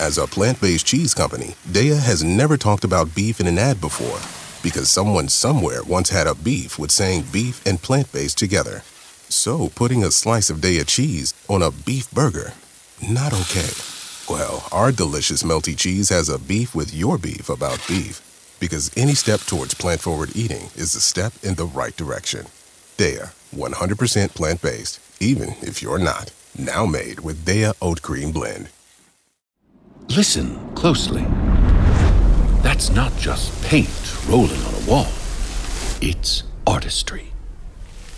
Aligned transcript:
As 0.00 0.16
a 0.16 0.28
plant 0.28 0.60
based 0.60 0.86
cheese 0.86 1.12
company, 1.12 1.56
Daiya 1.66 2.00
has 2.00 2.22
never 2.22 2.56
talked 2.56 2.84
about 2.84 3.16
beef 3.16 3.40
in 3.40 3.48
an 3.48 3.58
ad 3.58 3.80
before 3.80 4.20
because 4.62 4.88
someone 4.88 5.26
somewhere 5.28 5.82
once 5.82 6.10
had 6.10 6.28
a 6.28 6.36
beef 6.36 6.78
with 6.78 6.92
saying 6.92 7.24
beef 7.32 7.66
and 7.66 7.82
plant 7.82 8.12
based 8.12 8.38
together. 8.38 8.82
So 9.28 9.70
putting 9.70 10.04
a 10.04 10.12
slice 10.12 10.50
of 10.50 10.58
Daiya 10.58 10.86
cheese 10.86 11.34
on 11.48 11.62
a 11.62 11.72
beef 11.72 12.08
burger, 12.12 12.52
not 13.08 13.32
okay. 13.32 13.70
Well, 14.32 14.68
our 14.70 14.92
delicious 14.92 15.42
melty 15.42 15.76
cheese 15.76 16.10
has 16.10 16.28
a 16.28 16.38
beef 16.38 16.76
with 16.76 16.94
your 16.94 17.18
beef 17.18 17.48
about 17.48 17.84
beef 17.88 18.20
because 18.60 18.96
any 18.96 19.14
step 19.14 19.40
towards 19.40 19.74
plant 19.74 20.00
forward 20.00 20.30
eating 20.36 20.70
is 20.76 20.94
a 20.94 21.00
step 21.00 21.32
in 21.42 21.56
the 21.56 21.66
right 21.66 21.96
direction. 21.96 22.46
Daiya, 22.98 23.32
100% 23.52 24.34
plant 24.36 24.62
based, 24.62 25.00
even 25.20 25.56
if 25.60 25.82
you're 25.82 25.98
not. 25.98 26.30
Now 26.56 26.86
made 26.86 27.18
with 27.20 27.44
Daiya 27.44 27.74
Oat 27.82 28.00
Cream 28.00 28.30
Blend. 28.30 28.68
Listen 30.16 30.58
closely. 30.74 31.22
That's 32.62 32.88
not 32.88 33.14
just 33.18 33.62
paint 33.62 33.88
rolling 34.26 34.60
on 34.62 34.74
a 34.74 34.90
wall, 34.90 35.06
it's 36.00 36.44
artistry. 36.66 37.26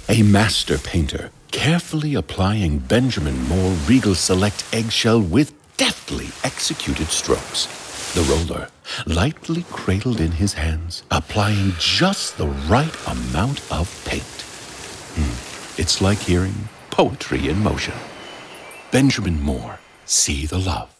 A 0.09 0.23
master 0.23 0.79
painter 0.79 1.31
carefully 1.51 2.15
applying 2.15 2.79
Benjamin 2.79 3.43
Moore 3.49 3.73
Regal 3.89 4.15
Select 4.15 4.65
eggshell 4.73 5.21
with 5.21 5.53
deftly 5.77 6.29
executed 6.45 7.09
strokes. 7.09 7.67
The 8.15 8.23
roller, 8.23 8.69
lightly 9.05 9.65
cradled 9.71 10.21
in 10.21 10.31
his 10.31 10.53
hands, 10.53 11.03
applying 11.11 11.73
just 11.81 12.39
the 12.39 12.47
right 12.47 12.95
amount 13.09 13.61
of 13.73 13.91
paint. 14.05 14.23
Hmm. 15.17 15.81
It's 15.81 16.01
like 16.01 16.19
hearing 16.19 16.69
poetry 16.91 17.49
in 17.49 17.59
motion. 17.59 17.95
Benjamin 18.93 19.43
Moore, 19.43 19.81
see 20.05 20.47
the 20.47 20.59
love. 20.59 21.00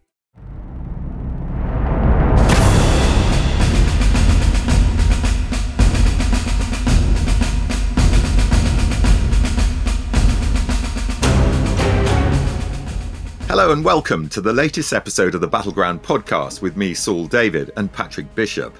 Hello 13.51 13.73
and 13.73 13.83
welcome 13.83 14.29
to 14.29 14.39
the 14.39 14.53
latest 14.53 14.93
episode 14.93 15.35
of 15.35 15.41
the 15.41 15.47
Battleground 15.47 16.01
podcast 16.01 16.61
with 16.61 16.77
me, 16.77 16.93
Saul 16.93 17.27
David, 17.27 17.69
and 17.75 17.91
Patrick 17.91 18.33
Bishop. 18.33 18.73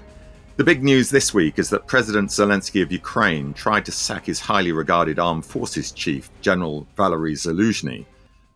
The 0.56 0.64
big 0.64 0.82
news 0.82 1.10
this 1.10 1.34
week 1.34 1.60
is 1.60 1.70
that 1.72 1.88
President 1.88 2.30
Zelensky 2.30 2.82
of 2.82 2.90
Ukraine 2.90 3.54
tried 3.54 3.84
to 3.84 3.92
sack 3.92 4.28
his 4.28 4.40
highly 4.40 4.72
regarded 4.72 5.20
armed 5.20 5.44
forces 5.46 5.92
chief, 5.92 6.30
General 6.40 6.88
Valery 6.96 7.34
Zaluzhny, 7.34 8.06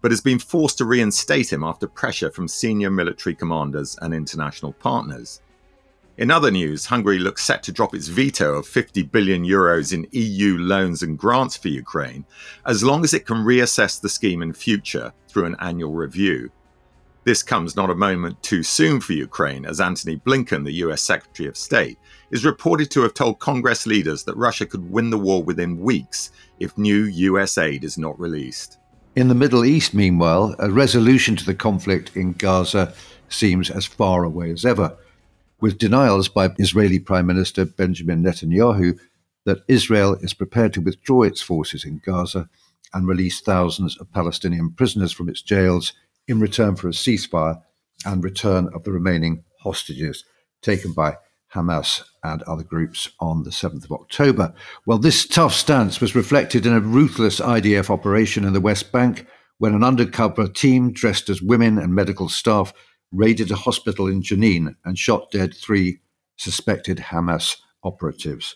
but 0.01 0.09
has 0.09 0.21
been 0.21 0.39
forced 0.39 0.77
to 0.77 0.85
reinstate 0.85 1.51
him 1.51 1.65
after 1.65 1.85
pressure 1.85 2.31
from 2.31 2.47
senior 2.47 2.89
military 2.89 3.35
commanders 3.35 3.97
and 4.01 4.13
international 4.13 4.71
partners. 4.71 5.41
In 6.17 6.31
other 6.31 6.49
news, 6.49 6.85
Hungary 6.85 7.19
looks 7.19 7.43
set 7.43 7.61
to 7.63 7.73
drop 7.73 7.93
its 7.93 8.07
veto 8.07 8.53
of 8.53 8.67
50 8.67 9.03
billion 9.03 9.43
euros 9.43 9.91
in 9.91 10.07
EU 10.11 10.57
loans 10.57 11.03
and 11.03 11.17
grants 11.17 11.57
for 11.57 11.67
Ukraine, 11.67 12.23
as 12.65 12.83
long 12.83 13.03
as 13.03 13.13
it 13.13 13.25
can 13.25 13.43
reassess 13.43 13.99
the 13.99 14.07
scheme 14.07 14.41
in 14.41 14.53
future 14.53 15.11
through 15.27 15.43
an 15.43 15.57
annual 15.59 15.91
review. 15.91 16.51
This 17.25 17.43
comes 17.43 17.75
not 17.75 17.89
a 17.89 17.95
moment 17.95 18.41
too 18.41 18.63
soon 18.63 19.01
for 19.01 19.11
Ukraine, 19.11 19.65
as 19.65 19.81
Antony 19.81 20.15
Blinken, 20.15 20.63
the 20.63 20.79
US 20.85 21.01
Secretary 21.01 21.49
of 21.49 21.57
State, 21.57 21.97
is 22.31 22.45
reported 22.45 22.89
to 22.91 23.01
have 23.01 23.13
told 23.13 23.39
Congress 23.39 23.85
leaders 23.85 24.23
that 24.23 24.37
Russia 24.37 24.65
could 24.65 24.89
win 24.89 25.09
the 25.09 25.17
war 25.17 25.43
within 25.43 25.79
weeks 25.79 26.31
if 26.61 26.77
new 26.77 27.03
US 27.03 27.57
aid 27.57 27.83
is 27.83 27.97
not 27.97 28.17
released. 28.17 28.77
In 29.17 29.27
the 29.27 29.35
Middle 29.35 29.65
East, 29.65 29.93
meanwhile, 29.93 30.55
a 30.59 30.69
resolution 30.69 31.35
to 31.35 31.45
the 31.45 31.55
conflict 31.55 32.15
in 32.15 32.33
Gaza 32.33 32.93
seems 33.27 33.69
as 33.69 33.85
far 33.85 34.23
away 34.23 34.51
as 34.51 34.63
ever 34.63 34.95
with 35.65 35.79
denials 35.79 36.29
by 36.29 36.53
Israeli 36.59 36.99
Prime 36.99 37.25
Minister 37.25 37.65
Benjamin 37.65 38.23
Netanyahu 38.23 38.99
that 39.45 39.63
Israel 39.67 40.13
is 40.21 40.31
prepared 40.31 40.71
to 40.73 40.79
withdraw 40.79 41.23
its 41.23 41.41
forces 41.41 41.83
in 41.83 41.99
Gaza 42.05 42.47
and 42.93 43.07
release 43.07 43.41
thousands 43.41 43.97
of 43.97 44.11
Palestinian 44.11 44.69
prisoners 44.73 45.11
from 45.11 45.27
its 45.27 45.41
jails 45.41 45.93
in 46.27 46.39
return 46.39 46.75
for 46.75 46.87
a 46.87 46.91
ceasefire 46.91 47.63
and 48.05 48.23
return 48.23 48.69
of 48.75 48.83
the 48.83 48.91
remaining 48.91 49.43
hostages 49.61 50.23
taken 50.61 50.93
by 50.93 51.17
Hamas 51.55 52.03
and 52.23 52.43
other 52.43 52.63
groups 52.63 53.09
on 53.19 53.41
the 53.41 53.49
7th 53.49 53.85
of 53.85 53.91
October. 53.91 54.53
Well, 54.85 54.99
this 54.99 55.25
tough 55.25 55.55
stance 55.55 55.99
was 55.99 56.13
reflected 56.13 56.67
in 56.67 56.73
a 56.73 56.79
ruthless 56.79 57.39
IDF 57.39 57.89
operation 57.89 58.45
in 58.45 58.53
the 58.53 58.61
West 58.61 58.91
Bank 58.91 59.25
when 59.57 59.73
an 59.73 59.83
undercover 59.83 60.47
team 60.47 60.91
dressed 60.91 61.27
as 61.27 61.41
women 61.41 61.79
and 61.79 61.95
medical 61.95 62.29
staff 62.29 62.71
raided 63.11 63.51
a 63.51 63.55
hospital 63.55 64.07
in 64.07 64.21
Jenin 64.21 64.75
and 64.83 64.97
shot 64.97 65.31
dead 65.31 65.53
three 65.55 65.99
suspected 66.37 66.97
Hamas 66.97 67.57
operatives. 67.83 68.55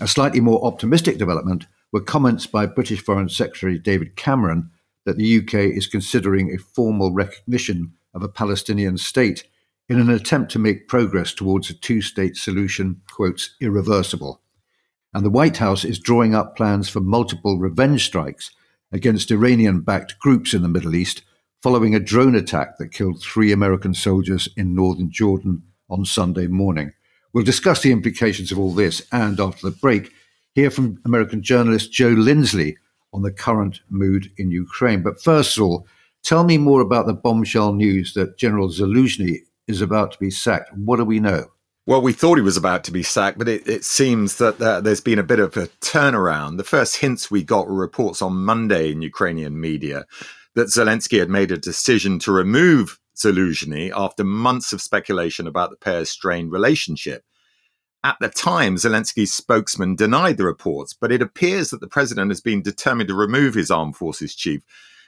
A 0.00 0.08
slightly 0.08 0.40
more 0.40 0.64
optimistic 0.64 1.18
development 1.18 1.66
were 1.92 2.00
comments 2.00 2.46
by 2.46 2.66
British 2.66 3.02
Foreign 3.02 3.28
Secretary 3.28 3.78
David 3.78 4.16
Cameron 4.16 4.70
that 5.04 5.16
the 5.16 5.38
UK 5.38 5.54
is 5.54 5.86
considering 5.86 6.50
a 6.50 6.58
formal 6.58 7.12
recognition 7.12 7.92
of 8.14 8.22
a 8.22 8.28
Palestinian 8.28 8.96
state 8.96 9.44
in 9.88 9.98
an 9.98 10.08
attempt 10.08 10.52
to 10.52 10.58
make 10.58 10.88
progress 10.88 11.32
towards 11.32 11.68
a 11.68 11.74
two 11.74 12.00
state 12.00 12.36
solution, 12.36 13.00
quotes, 13.10 13.56
irreversible. 13.60 14.40
And 15.12 15.24
the 15.24 15.30
White 15.30 15.56
House 15.56 15.84
is 15.84 15.98
drawing 15.98 16.34
up 16.34 16.56
plans 16.56 16.88
for 16.88 17.00
multiple 17.00 17.58
revenge 17.58 18.06
strikes 18.06 18.52
against 18.92 19.30
Iranian 19.30 19.80
backed 19.80 20.18
groups 20.20 20.54
in 20.54 20.62
the 20.62 20.68
Middle 20.68 20.94
East 20.94 21.22
following 21.62 21.94
a 21.94 22.00
drone 22.00 22.34
attack 22.34 22.78
that 22.78 22.92
killed 22.92 23.20
three 23.20 23.52
American 23.52 23.92
soldiers 23.94 24.48
in 24.56 24.74
northern 24.74 25.10
Jordan 25.10 25.62
on 25.90 26.04
Sunday 26.04 26.46
morning. 26.46 26.92
We'll 27.32 27.44
discuss 27.44 27.82
the 27.82 27.92
implications 27.92 28.50
of 28.50 28.58
all 28.58 28.72
this 28.72 29.06
and, 29.12 29.38
after 29.38 29.68
the 29.68 29.76
break, 29.76 30.10
hear 30.54 30.70
from 30.70 31.00
American 31.04 31.42
journalist 31.42 31.92
Joe 31.92 32.08
Lindsley 32.08 32.76
on 33.12 33.22
the 33.22 33.32
current 33.32 33.80
mood 33.88 34.30
in 34.38 34.50
Ukraine. 34.50 35.02
But 35.02 35.20
first 35.20 35.56
of 35.56 35.64
all, 35.64 35.86
tell 36.22 36.44
me 36.44 36.58
more 36.58 36.80
about 36.80 37.06
the 37.06 37.12
bombshell 37.12 37.72
news 37.74 38.14
that 38.14 38.38
General 38.38 38.68
Zaluzhny 38.68 39.38
is 39.68 39.80
about 39.80 40.12
to 40.12 40.18
be 40.18 40.30
sacked. 40.30 40.72
What 40.74 40.96
do 40.96 41.04
we 41.04 41.20
know? 41.20 41.46
Well, 41.86 42.02
we 42.02 42.12
thought 42.12 42.36
he 42.36 42.42
was 42.42 42.56
about 42.56 42.84
to 42.84 42.92
be 42.92 43.02
sacked, 43.02 43.38
but 43.38 43.48
it, 43.48 43.66
it 43.66 43.84
seems 43.84 44.38
that 44.38 44.60
uh, 44.60 44.80
there's 44.80 45.00
been 45.00 45.18
a 45.18 45.24
bit 45.24 45.40
of 45.40 45.56
a 45.56 45.66
turnaround. 45.80 46.56
The 46.56 46.64
first 46.64 46.96
hints 46.96 47.30
we 47.30 47.42
got 47.42 47.66
were 47.66 47.74
reports 47.74 48.22
on 48.22 48.44
Monday 48.44 48.92
in 48.92 49.02
Ukrainian 49.02 49.60
media 49.60 50.06
that 50.60 50.68
Zelensky 50.68 51.18
had 51.18 51.30
made 51.30 51.50
a 51.50 51.56
decision 51.56 52.18
to 52.18 52.30
remove 52.30 53.00
Zaluzhny 53.16 53.90
after 53.96 54.24
months 54.24 54.74
of 54.74 54.82
speculation 54.82 55.46
about 55.46 55.70
the 55.70 55.76
pair's 55.76 56.10
strained 56.10 56.52
relationship. 56.52 57.24
At 58.04 58.18
the 58.20 58.28
time, 58.28 58.76
Zelensky's 58.76 59.32
spokesman 59.32 59.96
denied 59.96 60.36
the 60.36 60.44
reports, 60.44 60.92
but 60.92 61.12
it 61.12 61.22
appears 61.22 61.70
that 61.70 61.80
the 61.80 61.88
president 61.88 62.30
has 62.30 62.42
been 62.42 62.60
determined 62.60 63.08
to 63.08 63.14
remove 63.14 63.54
his 63.54 63.70
armed 63.70 63.96
forces 63.96 64.34
chief 64.34 64.60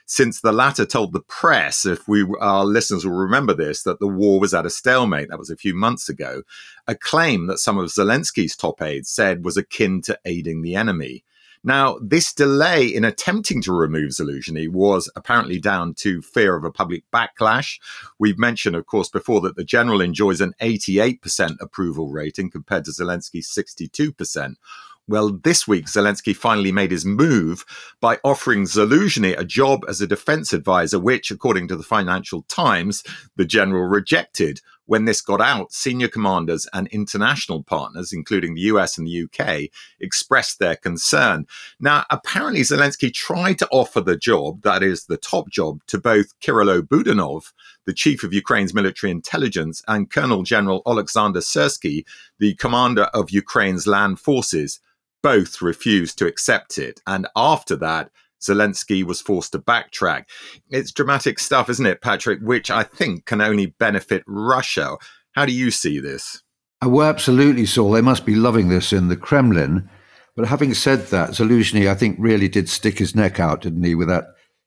since 0.07 0.41
the 0.41 0.51
latter 0.51 0.87
told 0.87 1.13
the 1.13 1.21
press, 1.21 1.85
if 1.85 2.07
we 2.07 2.25
our 2.39 2.65
listeners 2.65 3.05
will 3.05 3.13
remember 3.13 3.53
this, 3.53 3.83
that 3.83 3.99
the 3.99 4.07
war 4.07 4.39
was 4.39 4.55
at 4.55 4.65
a 4.65 4.71
stalemate. 4.71 5.29
That 5.29 5.37
was 5.37 5.51
a 5.51 5.55
few 5.55 5.75
months 5.75 6.09
ago. 6.09 6.41
A 6.87 6.95
claim 6.95 7.45
that 7.45 7.59
some 7.59 7.77
of 7.77 7.91
Zelensky's 7.91 8.55
top 8.55 8.81
aides 8.81 9.11
said 9.11 9.45
was 9.45 9.55
akin 9.55 10.01
to 10.01 10.19
aiding 10.25 10.63
the 10.63 10.75
enemy. 10.75 11.23
Now, 11.63 11.97
this 12.01 12.33
delay 12.33 12.85
in 12.85 13.05
attempting 13.05 13.61
to 13.61 13.73
remove 13.73 14.11
Zelensky 14.11 14.67
was 14.67 15.09
apparently 15.15 15.59
down 15.59 15.93
to 15.95 16.21
fear 16.21 16.57
of 16.57 16.65
a 16.65 16.71
public 16.71 17.03
backlash. 17.11 17.79
We've 18.19 18.37
mentioned, 18.37 18.75
of 18.75 18.85
course, 18.85 19.09
before 19.09 19.39
that 19.41 19.55
the 19.55 19.63
general 19.63 20.01
enjoys 20.01 20.41
an 20.41 20.53
88% 20.61 21.55
approval 21.61 22.09
rating 22.09 22.51
compared 22.51 22.83
to 22.85 22.91
Zelensky's 22.91 23.47
62%. 23.47 24.55
Well, 25.05 25.37
this 25.43 25.67
week, 25.67 25.87
Zelensky 25.87 26.33
finally 26.33 26.71
made 26.71 26.91
his 26.91 27.03
move 27.03 27.65
by 27.99 28.19
offering 28.23 28.63
Zaluzhny 28.63 29.37
a 29.37 29.43
job 29.43 29.83
as 29.85 29.99
a 29.99 30.07
defense 30.07 30.53
advisor, 30.53 30.97
which, 30.97 31.29
according 31.29 31.67
to 31.67 31.75
the 31.75 31.83
Financial 31.83 32.43
Times, 32.43 33.03
the 33.35 33.43
general 33.43 33.83
rejected. 33.83 34.61
When 34.85 35.03
this 35.03 35.19
got 35.19 35.41
out, 35.41 35.73
senior 35.73 36.07
commanders 36.07 36.67
and 36.71 36.87
international 36.87 37.63
partners, 37.63 38.13
including 38.13 38.53
the 38.53 38.61
US 38.61 38.97
and 38.97 39.05
the 39.05 39.23
UK, 39.23 39.69
expressed 39.99 40.59
their 40.59 40.77
concern. 40.77 41.47
Now, 41.81 42.05
apparently, 42.09 42.61
Zelensky 42.61 43.13
tried 43.13 43.59
to 43.59 43.67
offer 43.71 43.99
the 43.99 44.15
job, 44.15 44.61
that 44.61 44.83
is, 44.83 45.05
the 45.05 45.17
top 45.17 45.49
job, 45.49 45.81
to 45.87 45.97
both 45.97 46.39
Kirilo 46.39 46.81
Budanov, 46.81 47.51
the 47.85 47.93
chief 47.93 48.23
of 48.23 48.33
Ukraine's 48.33 48.73
military 48.73 49.11
intelligence, 49.11 49.83
and 49.85 50.09
Colonel 50.09 50.43
General 50.43 50.81
Alexander 50.87 51.41
Syrsky, 51.41 52.05
the 52.39 52.55
commander 52.55 53.09
of 53.13 53.31
Ukraine's 53.31 53.85
land 53.85 54.21
forces, 54.21 54.79
both 55.23 55.61
refused 55.61 56.19
to 56.19 56.27
accept 56.27 56.77
it. 56.77 57.01
And 57.07 57.27
after 57.35 57.75
that, 57.77 58.11
Zelensky 58.41 59.03
was 59.03 59.21
forced 59.21 59.53
to 59.53 59.59
backtrack. 59.59 60.25
It's 60.69 60.91
dramatic 60.91 61.39
stuff, 61.39 61.69
isn't 61.69 61.85
it, 61.85 62.01
Patrick? 62.01 62.39
Which 62.41 62.69
I 62.69 62.83
think 62.83 63.25
can 63.25 63.41
only 63.41 63.67
benefit 63.67 64.23
Russia. 64.27 64.97
How 65.31 65.45
do 65.45 65.53
you 65.53 65.71
see 65.71 65.99
this? 65.99 66.43
Oh, 66.81 66.89
well, 66.89 67.09
absolutely, 67.09 67.65
Saul. 67.65 67.91
They 67.91 68.01
must 68.01 68.25
be 68.25 68.35
loving 68.35 68.67
this 68.67 68.91
in 68.91 69.07
the 69.07 69.15
Kremlin. 69.15 69.89
But 70.35 70.47
having 70.47 70.73
said 70.73 71.07
that, 71.07 71.29
Zelensky, 71.31 71.89
I 71.89 71.95
think, 71.95 72.17
really 72.19 72.49
did 72.49 72.67
stick 72.67 72.99
his 72.99 73.15
neck 73.15 73.39
out, 73.39 73.61
didn't 73.61 73.83
he, 73.83 73.95
with 73.95 74.09
that 74.09 74.25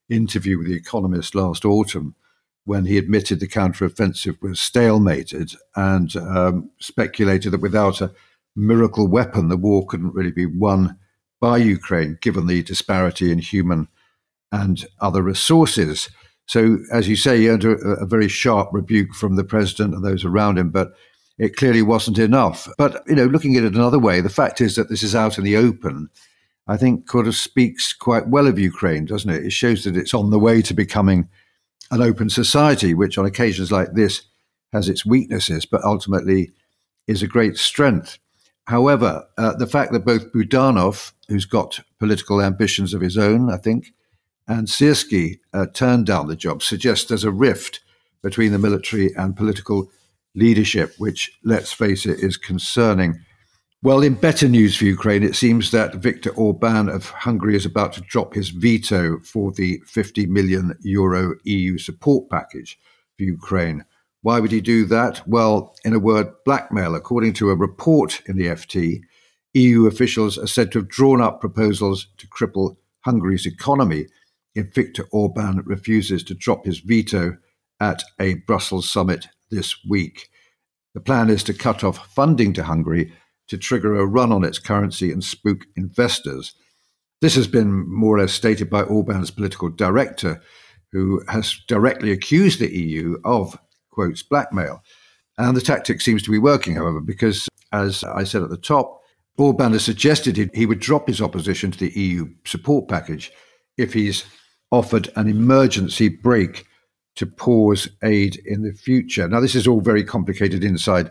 interview 0.08 0.56
with 0.56 0.68
The 0.68 0.76
Economist 0.76 1.34
last 1.34 1.64
autumn 1.64 2.14
when 2.64 2.84
he 2.84 2.98
admitted 2.98 3.38
the 3.38 3.48
counteroffensive 3.48 4.40
was 4.42 4.58
stalemated 4.58 5.56
and 5.76 6.16
um, 6.16 6.70
speculated 6.80 7.50
that 7.50 7.60
without 7.60 8.00
a 8.00 8.12
miracle 8.56 9.06
weapon, 9.06 9.48
the 9.48 9.56
war 9.56 9.86
couldn't 9.86 10.14
really 10.14 10.32
be 10.32 10.46
won 10.46 10.98
by 11.40 11.58
Ukraine, 11.58 12.18
given 12.20 12.46
the 12.46 12.62
disparity 12.62 13.30
in 13.30 13.38
human 13.38 13.88
and 14.50 14.86
other 15.00 15.22
resources. 15.22 16.08
So, 16.46 16.78
as 16.92 17.08
you 17.08 17.16
say, 17.16 17.38
he 17.38 17.48
earned 17.48 17.64
a, 17.64 17.72
a 17.72 18.06
very 18.06 18.28
sharp 18.28 18.70
rebuke 18.72 19.14
from 19.14 19.36
the 19.36 19.44
president 19.44 19.94
and 19.94 20.04
those 20.04 20.24
around 20.24 20.58
him, 20.58 20.70
but 20.70 20.94
it 21.38 21.56
clearly 21.56 21.82
wasn't 21.82 22.18
enough. 22.18 22.68
But, 22.78 23.02
you 23.06 23.14
know, 23.14 23.26
looking 23.26 23.56
at 23.56 23.64
it 23.64 23.74
another 23.74 23.98
way, 23.98 24.20
the 24.20 24.30
fact 24.30 24.60
is 24.60 24.76
that 24.76 24.88
this 24.88 25.02
is 25.02 25.14
out 25.14 25.38
in 25.38 25.44
the 25.44 25.56
open, 25.56 26.08
I 26.66 26.76
think 26.76 27.06
kind 27.06 27.26
of 27.26 27.34
speaks 27.34 27.92
quite 27.92 28.28
well 28.28 28.46
of 28.46 28.58
Ukraine, 28.58 29.04
doesn't 29.04 29.30
it? 29.30 29.44
It 29.44 29.52
shows 29.52 29.84
that 29.84 29.96
it's 29.96 30.14
on 30.14 30.30
the 30.30 30.38
way 30.38 30.62
to 30.62 30.74
becoming 30.74 31.28
an 31.90 32.00
open 32.00 32.30
society, 32.30 32.94
which 32.94 33.18
on 33.18 33.26
occasions 33.26 33.70
like 33.70 33.92
this 33.92 34.22
has 34.72 34.88
its 34.88 35.04
weaknesses, 35.04 35.66
but 35.66 35.84
ultimately 35.84 36.52
is 37.06 37.22
a 37.22 37.28
great 37.28 37.56
strength. 37.56 38.18
However, 38.66 39.24
uh, 39.38 39.54
the 39.54 39.66
fact 39.66 39.92
that 39.92 40.04
both 40.04 40.32
Budanov, 40.32 41.12
who's 41.28 41.44
got 41.44 41.80
political 41.98 42.42
ambitions 42.42 42.94
of 42.94 43.00
his 43.00 43.16
own, 43.16 43.50
I 43.50 43.58
think, 43.58 43.92
and 44.48 44.66
Syrsky 44.66 45.40
uh, 45.52 45.66
turned 45.72 46.06
down 46.06 46.28
the 46.28 46.36
job 46.36 46.62
suggests 46.62 47.08
there's 47.08 47.24
a 47.24 47.30
rift 47.30 47.80
between 48.22 48.52
the 48.52 48.58
military 48.58 49.14
and 49.14 49.36
political 49.36 49.90
leadership, 50.34 50.94
which, 50.98 51.32
let's 51.44 51.72
face 51.72 52.06
it, 52.06 52.20
is 52.20 52.36
concerning. 52.36 53.20
Well, 53.82 54.02
in 54.02 54.14
better 54.14 54.48
news 54.48 54.76
for 54.76 54.84
Ukraine, 54.84 55.22
it 55.22 55.36
seems 55.36 55.70
that 55.70 55.96
Viktor 55.96 56.30
Orban 56.30 56.88
of 56.88 57.10
Hungary 57.10 57.56
is 57.56 57.66
about 57.66 57.92
to 57.94 58.00
drop 58.02 58.34
his 58.34 58.50
veto 58.50 59.20
for 59.20 59.52
the 59.52 59.80
50 59.86 60.26
million 60.26 60.76
euro 60.82 61.34
EU 61.44 61.78
support 61.78 62.28
package 62.28 62.78
for 63.16 63.22
Ukraine. 63.24 63.84
Why 64.26 64.40
would 64.40 64.50
he 64.50 64.60
do 64.60 64.86
that? 64.86 65.22
Well, 65.28 65.76
in 65.84 65.92
a 65.92 66.00
word, 66.00 66.26
blackmail. 66.44 66.96
According 66.96 67.34
to 67.34 67.50
a 67.50 67.54
report 67.54 68.22
in 68.26 68.36
the 68.36 68.46
FT, 68.46 69.02
EU 69.54 69.86
officials 69.86 70.36
are 70.36 70.48
said 70.48 70.72
to 70.72 70.80
have 70.80 70.88
drawn 70.88 71.20
up 71.20 71.40
proposals 71.40 72.08
to 72.18 72.26
cripple 72.26 72.76
Hungary's 73.02 73.46
economy 73.46 74.06
if 74.56 74.74
Viktor 74.74 75.04
Orban 75.12 75.62
refuses 75.64 76.24
to 76.24 76.34
drop 76.34 76.66
his 76.66 76.80
veto 76.80 77.36
at 77.78 78.02
a 78.18 78.34
Brussels 78.48 78.90
summit 78.90 79.28
this 79.52 79.76
week. 79.88 80.28
The 80.94 81.00
plan 81.00 81.30
is 81.30 81.44
to 81.44 81.54
cut 81.54 81.84
off 81.84 82.12
funding 82.12 82.52
to 82.54 82.64
Hungary 82.64 83.12
to 83.46 83.56
trigger 83.56 83.94
a 83.94 84.06
run 84.06 84.32
on 84.32 84.42
its 84.42 84.58
currency 84.58 85.12
and 85.12 85.22
spook 85.22 85.66
investors. 85.76 86.52
This 87.20 87.36
has 87.36 87.46
been 87.46 87.88
more 87.88 88.16
or 88.16 88.22
less 88.22 88.32
stated 88.32 88.70
by 88.70 88.82
Orban's 88.82 89.30
political 89.30 89.68
director, 89.68 90.42
who 90.90 91.22
has 91.28 91.60
directly 91.68 92.10
accused 92.10 92.58
the 92.58 92.76
EU 92.76 93.18
of, 93.24 93.56
quotes, 93.96 94.22
blackmail. 94.22 94.84
And 95.38 95.56
the 95.56 95.60
tactic 95.62 96.00
seems 96.00 96.22
to 96.22 96.30
be 96.30 96.38
working, 96.38 96.76
however, 96.76 97.00
because, 97.00 97.48
as 97.72 98.04
I 98.04 98.24
said 98.24 98.42
at 98.42 98.50
the 98.50 98.56
top, 98.56 99.00
Orban 99.38 99.72
has 99.72 99.84
suggested 99.84 100.50
he 100.54 100.66
would 100.66 100.80
drop 100.80 101.08
his 101.08 101.20
opposition 101.20 101.70
to 101.70 101.78
the 101.78 101.98
EU 101.98 102.28
support 102.44 102.88
package 102.88 103.32
if 103.76 103.92
he's 103.92 104.24
offered 104.70 105.10
an 105.16 105.28
emergency 105.28 106.08
break 106.08 106.66
to 107.16 107.26
pause 107.26 107.88
aid 108.02 108.36
in 108.44 108.62
the 108.62 108.72
future. 108.72 109.28
Now, 109.28 109.40
this 109.40 109.54
is 109.54 109.66
all 109.66 109.80
very 109.80 110.04
complicated 110.04 110.62
inside 110.62 111.10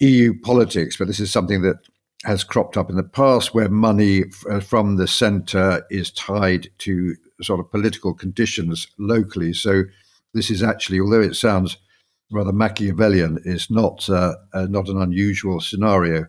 EU 0.00 0.38
politics, 0.40 0.96
but 0.96 1.06
this 1.06 1.20
is 1.20 1.32
something 1.32 1.62
that 1.62 1.76
has 2.24 2.44
cropped 2.44 2.76
up 2.76 2.90
in 2.90 2.96
the 2.96 3.02
past 3.02 3.54
where 3.54 3.68
money 3.68 4.24
uh, 4.50 4.60
from 4.60 4.96
the 4.96 5.06
centre 5.06 5.84
is 5.90 6.10
tied 6.10 6.68
to 6.78 7.14
sort 7.42 7.60
of 7.60 7.70
political 7.70 8.14
conditions 8.14 8.86
locally. 8.98 9.52
So, 9.52 9.84
this 10.34 10.50
is 10.50 10.62
actually, 10.62 11.00
although 11.00 11.20
it 11.20 11.36
sounds 11.36 11.76
rather 12.34 12.52
Machiavellian, 12.52 13.38
is 13.44 13.70
not 13.70 14.08
uh, 14.10 14.34
uh, 14.52 14.66
not 14.68 14.88
an 14.88 15.00
unusual 15.00 15.60
scenario. 15.60 16.26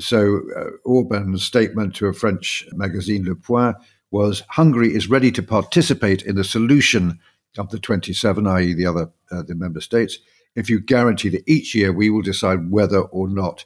So, 0.00 0.40
uh, 0.56 0.70
Orban's 0.84 1.44
statement 1.44 1.94
to 1.96 2.06
a 2.06 2.12
French 2.12 2.66
magazine, 2.72 3.24
Le 3.24 3.34
Point, 3.34 3.76
was 4.10 4.42
Hungary 4.50 4.94
is 4.94 5.10
ready 5.10 5.30
to 5.32 5.42
participate 5.42 6.22
in 6.22 6.36
the 6.36 6.44
solution 6.44 7.20
of 7.58 7.70
the 7.70 7.78
27, 7.78 8.46
i.e., 8.46 8.72
the 8.72 8.86
other 8.86 9.10
uh, 9.30 9.42
the 9.42 9.54
member 9.54 9.80
states, 9.80 10.18
if 10.56 10.70
you 10.70 10.80
guarantee 10.80 11.28
that 11.30 11.48
each 11.48 11.74
year 11.74 11.92
we 11.92 12.10
will 12.10 12.22
decide 12.22 12.70
whether 12.70 13.00
or 13.00 13.28
not 13.28 13.64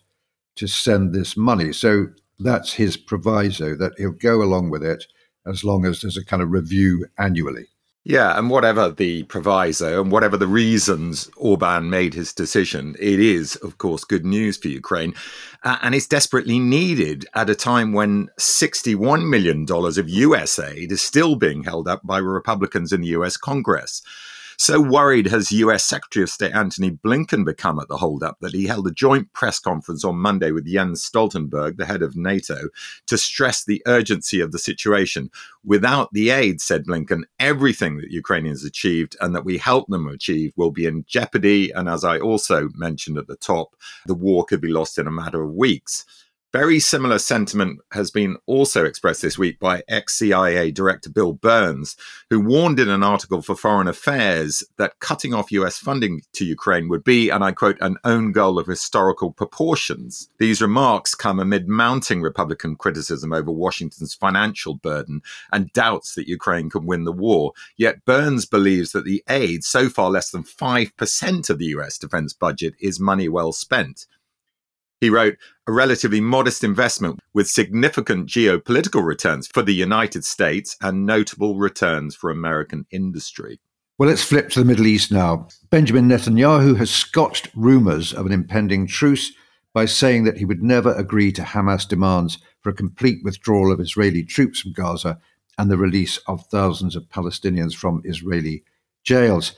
to 0.56 0.66
send 0.66 1.14
this 1.14 1.36
money. 1.36 1.72
So 1.72 2.08
that's 2.38 2.72
his 2.72 2.96
proviso 2.96 3.74
that 3.76 3.92
he'll 3.98 4.10
go 4.10 4.42
along 4.42 4.70
with 4.70 4.82
it 4.82 5.06
as 5.46 5.64
long 5.64 5.86
as 5.86 6.00
there's 6.00 6.16
a 6.16 6.24
kind 6.24 6.42
of 6.42 6.50
review 6.50 7.06
annually. 7.18 7.66
Yeah, 8.08 8.38
and 8.38 8.50
whatever 8.50 8.88
the 8.92 9.24
proviso 9.24 10.00
and 10.00 10.12
whatever 10.12 10.36
the 10.36 10.46
reasons 10.46 11.28
Orban 11.36 11.90
made 11.90 12.14
his 12.14 12.32
decision, 12.32 12.94
it 13.00 13.18
is, 13.18 13.56
of 13.56 13.78
course, 13.78 14.04
good 14.04 14.24
news 14.24 14.56
for 14.56 14.68
Ukraine. 14.68 15.12
Uh, 15.64 15.78
and 15.82 15.92
it's 15.92 16.06
desperately 16.06 16.60
needed 16.60 17.26
at 17.34 17.50
a 17.50 17.56
time 17.56 17.92
when 17.92 18.28
$61 18.38 19.28
million 19.28 19.66
of 19.68 20.08
US 20.08 20.56
aid 20.60 20.92
is 20.92 21.02
still 21.02 21.34
being 21.34 21.64
held 21.64 21.88
up 21.88 22.00
by 22.06 22.18
Republicans 22.18 22.92
in 22.92 23.00
the 23.00 23.08
US 23.08 23.36
Congress. 23.36 24.02
So 24.58 24.80
worried 24.80 25.26
has 25.26 25.52
US 25.52 25.84
Secretary 25.84 26.22
of 26.22 26.30
State 26.30 26.52
Antony 26.52 26.90
Blinken 26.90 27.44
become 27.44 27.78
at 27.78 27.88
the 27.88 27.98
holdup 27.98 28.38
that 28.40 28.54
he 28.54 28.66
held 28.66 28.86
a 28.86 28.90
joint 28.90 29.32
press 29.34 29.58
conference 29.58 30.02
on 30.02 30.16
Monday 30.16 30.50
with 30.50 30.66
Jens 30.66 31.04
Stoltenberg, 31.04 31.76
the 31.76 31.84
head 31.84 32.02
of 32.02 32.16
NATO, 32.16 32.68
to 33.06 33.18
stress 33.18 33.64
the 33.64 33.82
urgency 33.86 34.40
of 34.40 34.52
the 34.52 34.58
situation. 34.58 35.30
Without 35.64 36.12
the 36.12 36.30
aid, 36.30 36.60
said 36.60 36.86
Blinken, 36.86 37.24
everything 37.38 37.98
that 37.98 38.10
Ukrainians 38.10 38.64
achieved 38.64 39.14
and 39.20 39.34
that 39.34 39.44
we 39.44 39.58
help 39.58 39.88
them 39.88 40.08
achieve 40.08 40.52
will 40.56 40.70
be 40.70 40.86
in 40.86 41.04
jeopardy. 41.06 41.70
And 41.70 41.88
as 41.88 42.02
I 42.02 42.18
also 42.18 42.70
mentioned 42.74 43.18
at 43.18 43.26
the 43.26 43.36
top, 43.36 43.76
the 44.06 44.14
war 44.14 44.44
could 44.44 44.60
be 44.60 44.68
lost 44.68 44.98
in 44.98 45.06
a 45.06 45.12
matter 45.12 45.42
of 45.42 45.52
weeks. 45.52 46.06
Very 46.58 46.80
similar 46.80 47.18
sentiment 47.18 47.80
has 47.92 48.10
been 48.10 48.38
also 48.46 48.86
expressed 48.86 49.20
this 49.20 49.36
week 49.36 49.60
by 49.60 49.82
ex 49.88 50.14
CIA 50.14 50.70
Director 50.70 51.10
Bill 51.10 51.34
Burns, 51.34 51.98
who 52.30 52.40
warned 52.40 52.80
in 52.80 52.88
an 52.88 53.02
article 53.02 53.42
for 53.42 53.54
Foreign 53.54 53.88
Affairs 53.88 54.64
that 54.78 54.98
cutting 54.98 55.34
off 55.34 55.52
US 55.52 55.76
funding 55.76 56.22
to 56.32 56.46
Ukraine 56.46 56.88
would 56.88 57.04
be, 57.04 57.28
and 57.28 57.44
I 57.44 57.52
quote, 57.52 57.76
an 57.82 57.98
own 58.04 58.32
goal 58.32 58.58
of 58.58 58.66
historical 58.66 59.32
proportions. 59.32 60.30
These 60.38 60.62
remarks 60.62 61.14
come 61.14 61.38
amid 61.38 61.68
mounting 61.68 62.22
Republican 62.22 62.76
criticism 62.76 63.34
over 63.34 63.50
Washington's 63.50 64.14
financial 64.14 64.76
burden 64.76 65.20
and 65.52 65.70
doubts 65.74 66.14
that 66.14 66.26
Ukraine 66.26 66.70
can 66.70 66.86
win 66.86 67.04
the 67.04 67.12
war. 67.12 67.52
Yet 67.76 68.06
Burns 68.06 68.46
believes 68.46 68.92
that 68.92 69.04
the 69.04 69.22
aid, 69.28 69.62
so 69.62 69.90
far 69.90 70.08
less 70.08 70.30
than 70.30 70.42
5% 70.42 71.50
of 71.50 71.58
the 71.58 71.66
US 71.76 71.98
defense 71.98 72.32
budget, 72.32 72.72
is 72.80 72.98
money 72.98 73.28
well 73.28 73.52
spent. 73.52 74.06
He 75.00 75.10
wrote, 75.10 75.36
a 75.66 75.72
relatively 75.72 76.20
modest 76.20 76.64
investment 76.64 77.20
with 77.34 77.48
significant 77.48 78.28
geopolitical 78.28 79.04
returns 79.04 79.46
for 79.46 79.62
the 79.62 79.74
United 79.74 80.24
States 80.24 80.76
and 80.80 81.04
notable 81.04 81.56
returns 81.56 82.16
for 82.16 82.30
American 82.30 82.86
industry. 82.90 83.60
Well, 83.98 84.08
let's 84.08 84.24
flip 84.24 84.50
to 84.50 84.60
the 84.60 84.66
Middle 84.66 84.86
East 84.86 85.10
now. 85.10 85.48
Benjamin 85.70 86.08
Netanyahu 86.08 86.76
has 86.76 86.90
scotched 86.90 87.48
rumors 87.54 88.12
of 88.12 88.26
an 88.26 88.32
impending 88.32 88.86
truce 88.86 89.32
by 89.74 89.84
saying 89.84 90.24
that 90.24 90.38
he 90.38 90.44
would 90.44 90.62
never 90.62 90.94
agree 90.94 91.32
to 91.32 91.42
Hamas 91.42 91.86
demands 91.86 92.38
for 92.60 92.70
a 92.70 92.74
complete 92.74 93.18
withdrawal 93.22 93.72
of 93.72 93.80
Israeli 93.80 94.22
troops 94.22 94.60
from 94.60 94.72
Gaza 94.72 95.18
and 95.58 95.70
the 95.70 95.76
release 95.76 96.18
of 96.26 96.46
thousands 96.46 96.96
of 96.96 97.08
Palestinians 97.08 97.74
from 97.74 98.02
Israeli 98.04 98.64
jails. 99.02 99.52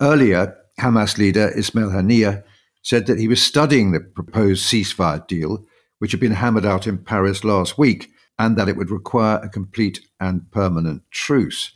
Earlier, 0.00 0.56
Hamas 0.80 1.18
leader 1.18 1.52
Ismail 1.56 1.90
Haniyeh 1.90 2.42
said 2.82 3.06
that 3.06 3.18
he 3.18 3.28
was 3.28 3.42
studying 3.42 3.92
the 3.92 4.00
proposed 4.00 4.64
ceasefire 4.64 5.26
deal, 5.26 5.64
which 5.98 6.10
had 6.10 6.20
been 6.20 6.32
hammered 6.32 6.66
out 6.66 6.86
in 6.86 6.98
Paris 6.98 7.44
last 7.44 7.78
week, 7.78 8.10
and 8.38 8.56
that 8.56 8.68
it 8.68 8.76
would 8.76 8.90
require 8.90 9.38
a 9.42 9.48
complete 9.48 10.00
and 10.20 10.50
permanent 10.50 11.02
truce. 11.10 11.72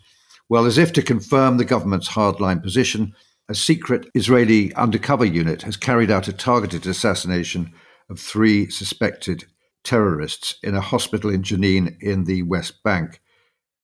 Well, 0.49 0.67
as 0.67 0.79
if 0.79 0.93
to 0.95 1.03
confirm 1.03 1.57
the 1.57 1.65
government's 1.65 2.11
hardline 2.11 2.63
position, 2.63 3.15
a 3.49 3.55
secret 3.55 4.09
Israeli 4.15 4.75
undercover 4.75 5.25
unit 5.25 5.63
has 5.63 5.77
carried 5.77 6.11
out 6.11 6.29
a 6.29 6.33
targeted 6.33 6.87
assassination 6.87 7.73
of 8.11 8.19
three 8.19 8.69
suspected 8.71 9.45
terrorists 9.85 10.57
in 10.63 10.75
a 10.75 10.81
hospital 10.81 11.31
in 11.31 11.43
Jenin 11.43 11.97
in 12.01 12.25
the 12.25 12.43
West 12.43 12.83
Bank. 12.83 13.21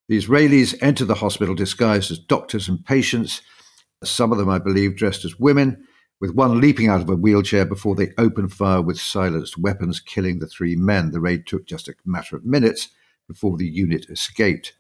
The 0.09 0.19
Israelis 0.19 0.75
entered 0.83 1.07
the 1.07 1.14
hospital 1.14 1.55
disguised 1.55 2.11
as 2.11 2.19
doctors 2.19 2.69
and 2.69 2.85
patients 2.85 3.41
some 4.05 4.33
of 4.33 4.38
them, 4.38 4.49
I 4.49 4.59
believe, 4.59 4.97
dressed 4.97 5.25
as 5.25 5.38
women, 5.38 5.87
with 6.23 6.37
one 6.37 6.61
leaping 6.61 6.87
out 6.87 7.00
of 7.00 7.11
a 7.11 7.17
wheelchair 7.17 7.64
before 7.64 7.97
they 7.97 8.12
opened 8.17 8.52
fire 8.52 8.81
with 8.81 8.97
silenced 8.97 9.59
weapons, 9.59 9.99
killing 9.99 10.38
the 10.38 10.47
three 10.47 10.76
men. 10.76 11.11
The 11.11 11.19
raid 11.19 11.49
took 11.49 11.67
just 11.67 11.88
a 11.88 11.95
matter 12.05 12.37
of 12.37 12.45
minutes 12.45 12.91
before 13.26 13.57
the 13.57 13.67
unit 13.67 14.09
escaped. 14.09 14.73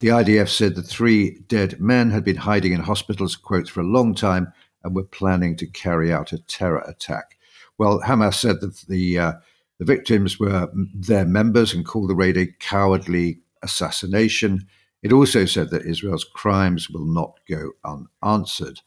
The 0.00 0.08
IDF 0.08 0.50
said 0.50 0.74
the 0.74 0.82
three 0.82 1.38
dead 1.48 1.80
men 1.80 2.10
had 2.10 2.24
been 2.24 2.36
hiding 2.36 2.74
in 2.74 2.80
hospitals, 2.80 3.36
quotes, 3.36 3.70
for 3.70 3.80
a 3.80 3.84
long 3.86 4.14
time 4.14 4.52
and 4.84 4.94
were 4.94 5.04
planning 5.04 5.56
to 5.56 5.66
carry 5.66 6.12
out 6.12 6.30
a 6.30 6.38
terror 6.40 6.84
attack. 6.86 7.38
Well, 7.78 8.02
Hamas 8.02 8.34
said 8.34 8.60
that 8.60 8.84
the 8.86 9.18
uh, 9.18 9.32
the 9.78 9.86
victims 9.86 10.38
were 10.38 10.68
their 10.94 11.24
members 11.24 11.72
and 11.72 11.86
called 11.86 12.10
the 12.10 12.14
raid 12.14 12.36
a 12.36 12.48
cowardly 12.60 13.40
assassination. 13.62 14.66
It 15.02 15.14
also 15.14 15.46
said 15.46 15.70
that 15.70 15.86
Israel's 15.86 16.26
crimes 16.34 16.90
will 16.90 17.06
not 17.06 17.40
go 17.48 17.70
unanswered 17.82 18.80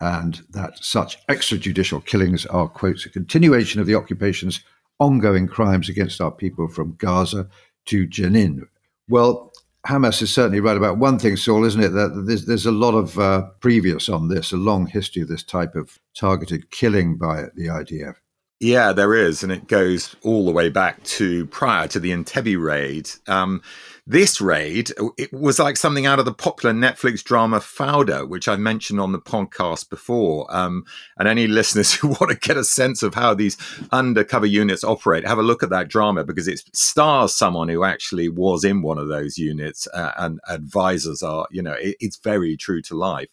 and 0.00 0.42
that 0.50 0.82
such 0.84 1.24
extrajudicial 1.26 2.04
killings 2.04 2.46
are, 2.46 2.68
quotes, 2.68 3.06
a 3.06 3.10
continuation 3.10 3.80
of 3.80 3.86
the 3.86 3.94
occupation's 3.94 4.60
ongoing 4.98 5.46
crimes 5.46 5.88
against 5.88 6.20
our 6.20 6.30
people 6.30 6.68
from 6.68 6.96
Gaza 6.98 7.48
to 7.86 8.06
Jenin. 8.06 8.66
Well, 9.08 9.52
Hamas 9.86 10.22
is 10.22 10.32
certainly 10.32 10.60
right 10.60 10.76
about 10.76 10.98
one 10.98 11.18
thing, 11.18 11.36
Saul, 11.36 11.64
isn't 11.64 11.82
it? 11.82 11.90
That 11.90 12.24
there's, 12.26 12.46
there's 12.46 12.66
a 12.66 12.72
lot 12.72 12.94
of 12.94 13.18
uh, 13.18 13.42
previous 13.60 14.08
on 14.08 14.28
this, 14.28 14.52
a 14.52 14.56
long 14.56 14.86
history 14.86 15.22
of 15.22 15.28
this 15.28 15.42
type 15.42 15.74
of 15.74 15.98
targeted 16.14 16.70
killing 16.70 17.16
by 17.16 17.44
the 17.54 17.66
IDF. 17.66 18.16
Yeah, 18.60 18.92
there 18.92 19.14
is, 19.14 19.42
and 19.42 19.52
it 19.52 19.66
goes 19.66 20.16
all 20.22 20.46
the 20.46 20.52
way 20.52 20.70
back 20.70 21.02
to 21.04 21.44
prior 21.46 21.86
to 21.88 22.00
the 22.00 22.12
Entebbe 22.12 22.58
raid. 22.58 23.10
Um, 23.26 23.62
this 24.06 24.38
raid 24.40 24.90
it 25.16 25.32
was 25.32 25.58
like 25.58 25.78
something 25.78 26.04
out 26.04 26.18
of 26.18 26.26
the 26.26 26.34
popular 26.34 26.74
Netflix 26.74 27.22
drama 27.22 27.58
Fauda, 27.58 28.28
which 28.28 28.48
I 28.48 28.56
mentioned 28.56 29.00
on 29.00 29.12
the 29.12 29.18
podcast 29.18 29.88
before. 29.88 30.46
Um, 30.54 30.84
and 31.18 31.26
any 31.26 31.46
listeners 31.54 31.94
who 31.94 32.08
want 32.08 32.30
to 32.30 32.36
get 32.36 32.56
a 32.56 32.64
sense 32.64 33.02
of 33.02 33.14
how 33.14 33.34
these 33.34 33.56
undercover 33.92 34.46
units 34.46 34.84
operate, 34.84 35.26
have 35.26 35.38
a 35.38 35.42
look 35.42 35.62
at 35.62 35.70
that 35.70 35.88
drama 35.88 36.24
because 36.24 36.48
it 36.48 36.60
stars 36.74 37.34
someone 37.34 37.68
who 37.68 37.84
actually 37.84 38.28
was 38.28 38.64
in 38.64 38.82
one 38.82 38.98
of 38.98 39.08
those 39.08 39.38
units, 39.38 39.88
uh, 39.94 40.12
and 40.18 40.40
advisors 40.48 41.22
are, 41.22 41.46
you 41.50 41.62
know, 41.62 41.72
it, 41.72 41.96
it's 42.00 42.18
very 42.18 42.56
true 42.56 42.82
to 42.82 42.94
life 42.94 43.28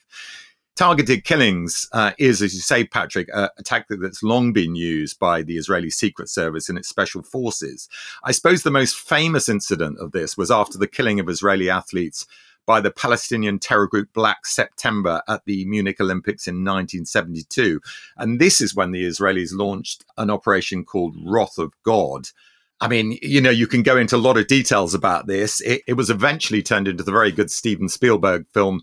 targeted 0.75 1.23
killings 1.23 1.87
uh, 1.91 2.11
is, 2.17 2.41
as 2.41 2.53
you 2.53 2.61
say, 2.61 2.83
Patrick, 2.83 3.27
a, 3.33 3.49
a, 3.57 3.63
tactic 3.63 3.99
that's 4.01 4.23
long 4.23 4.53
been 4.53 4.75
used 4.75 5.19
by 5.19 5.41
the 5.41 5.57
Israeli 5.57 5.89
Secret 5.89 6.29
Service 6.29 6.69
and 6.69 6.77
its 6.77 6.87
special 6.87 7.21
forces. 7.21 7.89
I 8.23 8.31
suppose 8.31 8.63
the 8.63 8.71
most 8.71 8.95
famous 8.95 9.49
incident 9.49 9.99
of 9.99 10.11
this 10.11 10.37
was 10.37 10.49
after 10.49 10.77
the 10.77 10.87
killing 10.87 11.19
of 11.19 11.29
Israeli 11.29 11.69
athletes 11.69 12.25
by 12.65 12.79
the 12.79 12.91
Palestinian 12.91 13.59
terror 13.59 13.87
group 13.87 14.13
Black 14.13 14.45
September 14.45 15.21
at 15.27 15.43
the 15.45 15.65
Munich 15.65 15.99
Olympics 15.99 16.47
in 16.47 16.63
1972. 16.63 17.81
And 18.17 18.39
this 18.39 18.61
is 18.61 18.75
when 18.75 18.91
the 18.91 19.05
Israelis 19.05 19.53
launched 19.53 20.05
an 20.17 20.29
operation 20.29 20.85
called 20.85 21.15
Wrath 21.23 21.57
of 21.57 21.73
God. 21.83 22.27
I 22.79 22.87
mean, 22.87 23.17
you 23.21 23.41
know, 23.41 23.49
you 23.49 23.67
can 23.67 23.83
go 23.83 23.97
into 23.97 24.15
a 24.15 24.17
lot 24.17 24.37
of 24.37 24.47
details 24.47 24.93
about 24.93 25.27
this. 25.27 25.61
It, 25.61 25.81
it 25.87 25.93
was 25.93 26.09
eventually 26.09 26.63
turned 26.63 26.87
into 26.87 27.03
the 27.03 27.11
very 27.11 27.31
good 27.31 27.51
Steven 27.51 27.89
Spielberg 27.89 28.47
film 28.53 28.81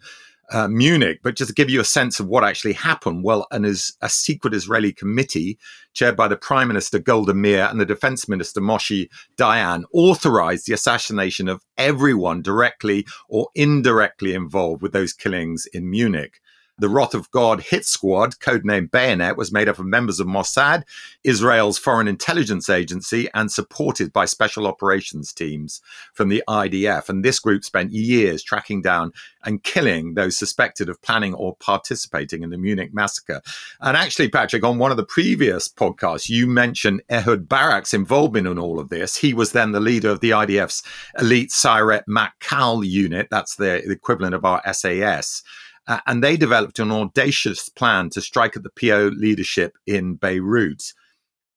uh, 0.51 0.69
Munich, 0.69 1.21
but 1.23 1.37
just 1.37 1.49
to 1.49 1.55
give 1.55 1.69
you 1.69 1.81
a 1.81 1.85
sense 1.85 2.21
of 2.21 2.27
what 2.27 2.45
actually 2.45 2.73
happened, 2.73 3.25
well, 3.25 3.47
as 3.53 3.93
a 4.01 4.09
secret 4.09 4.55
Israeli 4.55 4.93
committee 4.93 5.59
chaired 5.93 6.17
by 6.17 6.29
the 6.29 6.37
Prime 6.37 6.69
Minister 6.69 6.99
Golda 6.99 7.35
Meir 7.35 7.69
and 7.71 7.81
the 7.81 7.87
Defense 7.87 8.29
Minister 8.29 8.61
Moshe 8.61 9.09
Dayan 9.37 9.85
authorized 9.93 10.67
the 10.67 10.75
assassination 10.75 11.49
of 11.49 11.65
everyone 11.77 12.43
directly 12.43 13.07
or 13.29 13.49
indirectly 13.55 14.35
involved 14.35 14.83
with 14.83 14.93
those 14.93 15.13
killings 15.13 15.67
in 15.67 15.91
Munich. 15.91 16.41
The 16.79 16.89
Wrath 16.89 17.15
of 17.15 17.31
God 17.33 17.61
hit 17.61 17.85
squad, 17.85 18.39
codenamed 18.39 18.91
Bayonet, 18.91 19.37
was 19.37 19.51
made 19.51 19.69
up 19.69 19.79
of 19.79 19.87
members 19.87 20.21
of 20.21 20.27
Mossad, 20.29 20.85
Israel's 21.25 21.77
foreign 21.77 22.07
intelligence 22.07 22.71
agency, 22.71 23.29
and 23.35 23.51
supported 23.51 24.13
by 24.13 24.25
special 24.25 24.67
operations 24.67 25.33
teams 25.33 25.81
from 26.15 26.29
the 26.29 26.43
IDF. 26.49 27.09
And 27.09 27.25
this 27.25 27.41
group 27.41 27.65
spent 27.65 27.91
years 27.91 28.43
tracking 28.43 28.81
down 28.81 29.13
and 29.45 29.63
killing 29.63 30.15
those 30.15 30.37
suspected 30.37 30.89
of 30.89 31.03
planning 31.03 31.35
or 31.35 31.57
participating 31.57 32.43
in 32.43 32.51
the 32.51 32.59
Munich 32.59 32.95
massacre. 32.95 33.43
And 33.81 33.97
actually, 33.97 34.29
Patrick, 34.29 34.65
on 34.65 34.79
one 34.79 34.91
of 34.91 34.97
the 34.97 35.05
previous 35.05 35.69
podcasts, 35.69 36.29
you 36.29 36.47
mentioned 36.47 37.03
Ehud 37.11 37.49
Barak's 37.49 37.95
involvement 37.95 38.47
in 38.47 38.59
all 38.59 38.79
of 38.79 38.89
this. 38.89 39.17
He 39.17 39.35
was 39.35 39.53
then 39.53 39.73
the 39.73 39.81
leader 39.81 40.11
of 40.11 40.21
the 40.21 40.31
IDF's 40.31 40.83
elite 41.19 41.51
Sayeret 41.51 42.05
Matkal 42.09 42.87
unit. 42.87 43.29
That's 43.31 43.57
the 43.57 43.91
equivalent 43.91 44.35
of 44.35 44.45
our 44.45 44.63
SAS. 44.73 45.43
Uh, 45.89 46.01
and 46.07 46.23
they 46.23 46.37
developed 46.37 46.79
an 46.79 46.93
audacious 46.93 47.69
plan 47.69 48.11
to 48.11 48.21
strike 48.21 48.57
at 48.57 48.63
the 48.63 48.71
PLO 48.71 49.11
leadership 49.19 49.77
in 49.87 50.15
Beirut. 50.15 50.93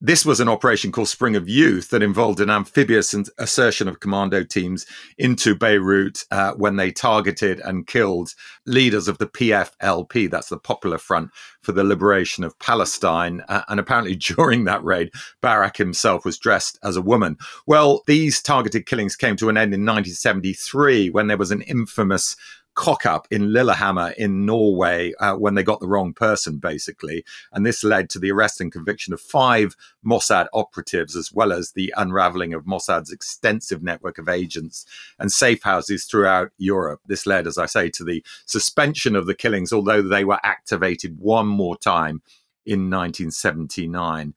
This 0.03 0.25
was 0.25 0.39
an 0.39 0.49
operation 0.49 0.91
called 0.91 1.09
Spring 1.09 1.35
of 1.35 1.47
Youth 1.47 1.91
that 1.91 2.01
involved 2.01 2.39
an 2.39 2.49
amphibious 2.49 3.13
assertion 3.37 3.87
of 3.87 3.99
commando 3.99 4.43
teams 4.43 4.87
into 5.19 5.53
Beirut 5.53 6.23
uh, 6.31 6.53
when 6.53 6.77
they 6.77 6.89
targeted 6.89 7.59
and 7.59 7.85
killed 7.85 8.33
leaders 8.65 9.07
of 9.07 9.19
the 9.19 9.27
PFLP, 9.27 10.27
that's 10.31 10.49
the 10.49 10.57
Popular 10.57 10.97
Front 10.97 11.29
for 11.61 11.71
the 11.71 11.83
Liberation 11.83 12.43
of 12.43 12.57
Palestine. 12.57 13.43
Uh, 13.47 13.61
and 13.67 13.79
apparently, 13.79 14.15
during 14.35 14.63
that 14.63 14.83
raid, 14.83 15.11
Barak 15.39 15.77
himself 15.77 16.25
was 16.25 16.39
dressed 16.39 16.79
as 16.83 16.95
a 16.95 17.01
woman. 17.01 17.37
Well, 17.67 18.01
these 18.07 18.41
targeted 18.41 18.87
killings 18.87 19.15
came 19.15 19.35
to 19.35 19.49
an 19.49 19.57
end 19.57 19.71
in 19.71 19.81
1973 19.81 21.11
when 21.11 21.27
there 21.27 21.37
was 21.37 21.51
an 21.51 21.61
infamous 21.61 22.35
cock 22.73 23.05
up 23.05 23.27
in 23.31 23.51
Lillehammer 23.51 24.11
in 24.17 24.45
Norway 24.45 25.13
uh, 25.19 25.35
when 25.35 25.55
they 25.55 25.63
got 25.63 25.79
the 25.79 25.87
wrong 25.87 26.13
person, 26.13 26.57
basically. 26.57 27.23
And 27.51 27.65
this 27.65 27.83
led 27.83 28.09
to 28.11 28.19
the 28.19 28.31
arrest 28.31 28.61
and 28.61 28.71
conviction 28.71 29.13
of 29.13 29.21
five 29.21 29.75
Mossad 30.05 30.47
operatives, 30.53 31.15
as 31.15 31.31
well 31.33 31.51
as 31.51 31.71
the 31.71 31.93
unraveling 31.97 32.53
of 32.53 32.65
Mossad's 32.65 33.11
extensive 33.11 33.83
network 33.83 34.17
of 34.17 34.29
agents 34.29 34.85
and 35.19 35.31
safe 35.31 35.63
houses 35.63 36.05
throughout 36.05 36.51
Europe. 36.57 37.01
This 37.05 37.25
led, 37.25 37.47
as 37.47 37.57
I 37.57 37.65
say, 37.65 37.89
to 37.91 38.03
the 38.03 38.23
suspension 38.45 39.15
of 39.15 39.25
the 39.25 39.35
killings, 39.35 39.73
although 39.73 40.01
they 40.01 40.23
were 40.23 40.39
activated 40.43 41.19
one 41.19 41.47
more 41.47 41.77
time 41.77 42.21
in 42.65 42.89
1979 42.89 44.33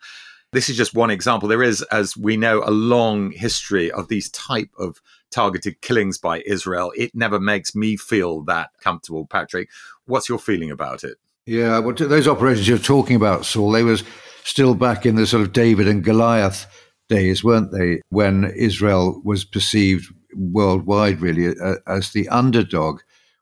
this 0.54 0.68
is 0.68 0.76
just 0.76 0.94
one 0.94 1.10
example. 1.10 1.48
There 1.48 1.62
is, 1.62 1.82
as 1.82 2.16
we 2.16 2.36
know, 2.36 2.62
a 2.64 2.70
long 2.70 3.32
history 3.32 3.90
of 3.90 4.08
these 4.08 4.30
type 4.30 4.70
of 4.78 5.00
targeted 5.30 5.80
killings 5.80 6.16
by 6.16 6.40
Israel. 6.46 6.92
It 6.96 7.14
never 7.14 7.38
makes 7.40 7.74
me 7.74 7.96
feel 7.96 8.42
that 8.44 8.70
comfortable, 8.80 9.26
Patrick. 9.26 9.68
What's 10.06 10.28
your 10.28 10.38
feeling 10.38 10.70
about 10.70 11.04
it? 11.04 11.18
Yeah, 11.46 11.78
well, 11.80 11.94
those 11.94 12.28
operations 12.28 12.68
you're 12.68 12.78
talking 12.78 13.16
about, 13.16 13.44
Saul, 13.44 13.72
they 13.72 13.82
was 13.82 14.04
still 14.44 14.74
back 14.74 15.04
in 15.04 15.16
the 15.16 15.26
sort 15.26 15.42
of 15.42 15.52
David 15.52 15.88
and 15.88 16.02
Goliath 16.02 16.66
days, 17.08 17.44
weren't 17.44 17.72
they? 17.72 18.00
When 18.08 18.44
Israel 18.56 19.20
was 19.24 19.44
perceived 19.44 20.12
worldwide, 20.34 21.20
really, 21.20 21.54
as 21.86 22.12
the 22.12 22.28
underdog. 22.28 23.00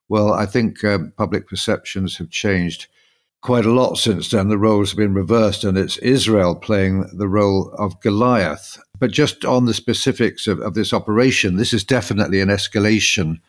Well, 0.08 0.32
I 0.32 0.46
think 0.46 0.82
um, 0.84 1.12
public 1.16 1.48
perceptions 1.48 2.16
have 2.16 2.30
changed 2.30 2.88
quite 3.42 3.66
a 3.66 3.72
lot 3.72 3.98
since 3.98 4.30
then. 4.30 4.48
The 4.48 4.56
roles 4.56 4.90
have 4.90 4.98
been 4.98 5.14
reversed, 5.14 5.64
and 5.64 5.76
it's 5.76 5.98
Israel 5.98 6.54
playing 6.54 7.10
the 7.12 7.28
role 7.28 7.74
of 7.76 8.00
Goliath. 8.00 8.78
But 8.98 9.10
just 9.10 9.44
on 9.44 9.66
the 9.66 9.74
specifics 9.74 10.46
of, 10.46 10.60
of 10.60 10.74
this 10.74 10.92
operation, 10.92 11.56
this 11.56 11.74
is 11.74 11.84
definitely 11.84 12.40
an 12.40 12.48
escalation 12.48 13.40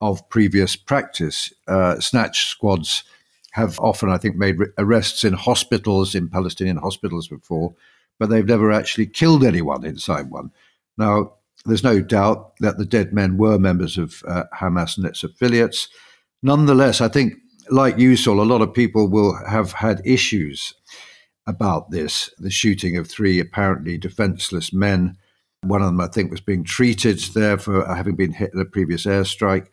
of 0.00 0.26
previous 0.30 0.76
practice. 0.76 1.52
Uh, 1.68 2.00
snatch 2.00 2.46
squads 2.46 3.04
have 3.52 3.78
often, 3.80 4.08
I 4.08 4.18
think, 4.18 4.36
made 4.36 4.56
arrests 4.78 5.24
in 5.24 5.32
hospitals, 5.32 6.14
in 6.14 6.28
Palestinian 6.28 6.76
hospitals 6.76 7.26
before, 7.26 7.74
but 8.18 8.30
they've 8.30 8.46
never 8.46 8.70
actually 8.70 9.06
killed 9.06 9.44
anyone 9.44 9.84
inside 9.84 10.30
one. 10.30 10.52
Now, 10.96 11.34
there's 11.66 11.84
no 11.84 12.00
doubt 12.00 12.56
that 12.60 12.78
the 12.78 12.86
dead 12.86 13.12
men 13.12 13.36
were 13.36 13.58
members 13.58 13.98
of 13.98 14.22
uh, 14.26 14.44
Hamas 14.54 14.96
and 14.96 15.04
its 15.04 15.24
affiliates. 15.24 15.88
Nonetheless, 16.42 17.00
I 17.00 17.08
think 17.08 17.34
like 17.70 17.98
you, 17.98 18.14
a 18.14 18.32
lot 18.32 18.62
of 18.62 18.74
people 18.74 19.08
will 19.08 19.36
have 19.46 19.72
had 19.72 20.02
issues 20.04 20.74
about 21.46 21.90
this 21.90 22.30
the 22.38 22.50
shooting 22.50 22.96
of 22.96 23.08
three 23.08 23.40
apparently 23.40 23.98
defenseless 23.98 24.72
men. 24.72 25.16
One 25.62 25.82
of 25.82 25.88
them, 25.88 26.00
I 26.00 26.06
think, 26.06 26.30
was 26.30 26.40
being 26.40 26.64
treated 26.64 27.18
there 27.34 27.58
for 27.58 27.84
having 27.94 28.16
been 28.16 28.32
hit 28.32 28.52
in 28.54 28.60
a 28.60 28.64
previous 28.64 29.04
airstrike. 29.04 29.66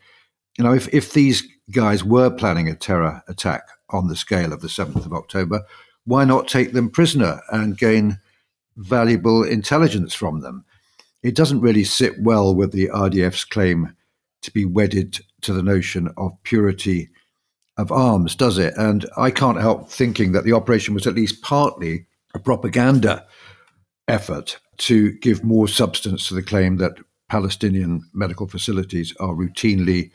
You 0.58 0.64
know, 0.64 0.74
if, 0.74 0.94
if 0.94 1.14
these 1.14 1.48
guys 1.72 2.04
were 2.04 2.30
planning 2.30 2.68
a 2.68 2.76
terror 2.76 3.24
attack 3.28 3.64
on 3.90 4.08
the 4.08 4.16
scale 4.16 4.52
of 4.52 4.62
the 4.62 4.68
7th 4.68 5.06
of 5.06 5.14
October, 5.14 5.64
why 6.06 6.26
not 6.26 6.48
take 6.48 6.74
them 6.74 6.90
prisoner 6.90 7.42
and 7.52 7.78
gain 7.78 8.20
valuable 8.76 9.44
intelligence 9.44 10.14
from 10.14 10.42
them? 10.42 10.66
It 11.24 11.36
doesn't 11.36 11.62
really 11.62 11.84
sit 11.84 12.22
well 12.22 12.54
with 12.54 12.72
the 12.72 12.88
IDF's 12.88 13.46
claim 13.46 13.96
to 14.42 14.52
be 14.52 14.66
wedded 14.66 15.20
to 15.42 15.54
the 15.54 15.64
notion 15.64 16.10
of 16.18 16.32
purity 16.44 17.10
of 17.78 17.92
arms, 17.92 18.36
does 18.36 18.58
it? 18.58 18.74
And 18.78 19.06
I 19.18 19.32
can't 19.32 19.60
help 19.60 19.90
thinking 19.90 20.32
that 20.32 20.44
the 20.44 20.54
operation 20.54 20.94
was 20.94 21.08
at 21.08 21.16
least 21.16 21.42
partly 21.42 22.08
a 22.34 22.40
propaganda 22.40 23.26
effort 24.08 24.60
to 24.78 25.14
give 25.14 25.44
more 25.44 25.68
substance 25.68 26.28
to 26.28 26.34
the 26.34 26.44
claim 26.44 26.78
that 26.78 26.98
Palestinian 27.30 28.04
medical 28.14 28.48
facilities 28.48 29.14
are 29.20 29.34
routinely 29.34 30.12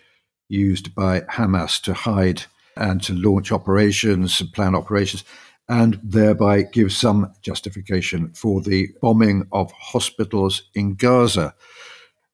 used 0.49 0.95
by 0.95 1.21
Hamas 1.23 1.81
to 1.83 1.95
hide 1.95 2.45
and 2.77 3.03
to 3.03 3.13
launch 3.13 3.53
operations, 3.53 4.43
plan 4.55 4.75
operations, 4.75 5.25
and 5.69 6.01
thereby 6.03 6.63
give 6.63 6.93
some 6.93 7.33
justification 7.43 8.33
for 8.35 8.61
the 8.61 8.89
bombing 9.01 9.47
of 9.53 9.71
hospitals 9.73 10.63
in 10.75 10.95
Gaza. 10.95 11.55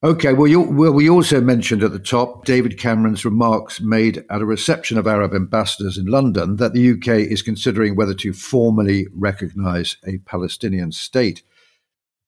Okay, 0.01 0.33
well, 0.33 0.47
you, 0.47 0.61
well, 0.61 0.93
we 0.93 1.11
also 1.11 1.41
mentioned 1.41 1.83
at 1.83 1.91
the 1.91 1.99
top 1.99 2.45
David 2.45 2.79
Cameron's 2.79 3.25
remarks 3.25 3.81
made 3.81 4.25
at 4.31 4.41
a 4.41 4.47
reception 4.47 4.97
of 4.97 5.09
Arab 5.09 5.35
ambassadors 5.35 5.99
in 5.99 6.07
London 6.07 6.55
that 6.57 6.73
the 6.73 6.93
UK 6.93 7.29
is 7.29 7.43
considering 7.43 7.97
whether 7.97 8.15
to 8.15 8.33
formally 8.33 9.09
recognize 9.13 9.97
a 10.07 10.19
Palestinian 10.19 10.93
state. 10.93 11.43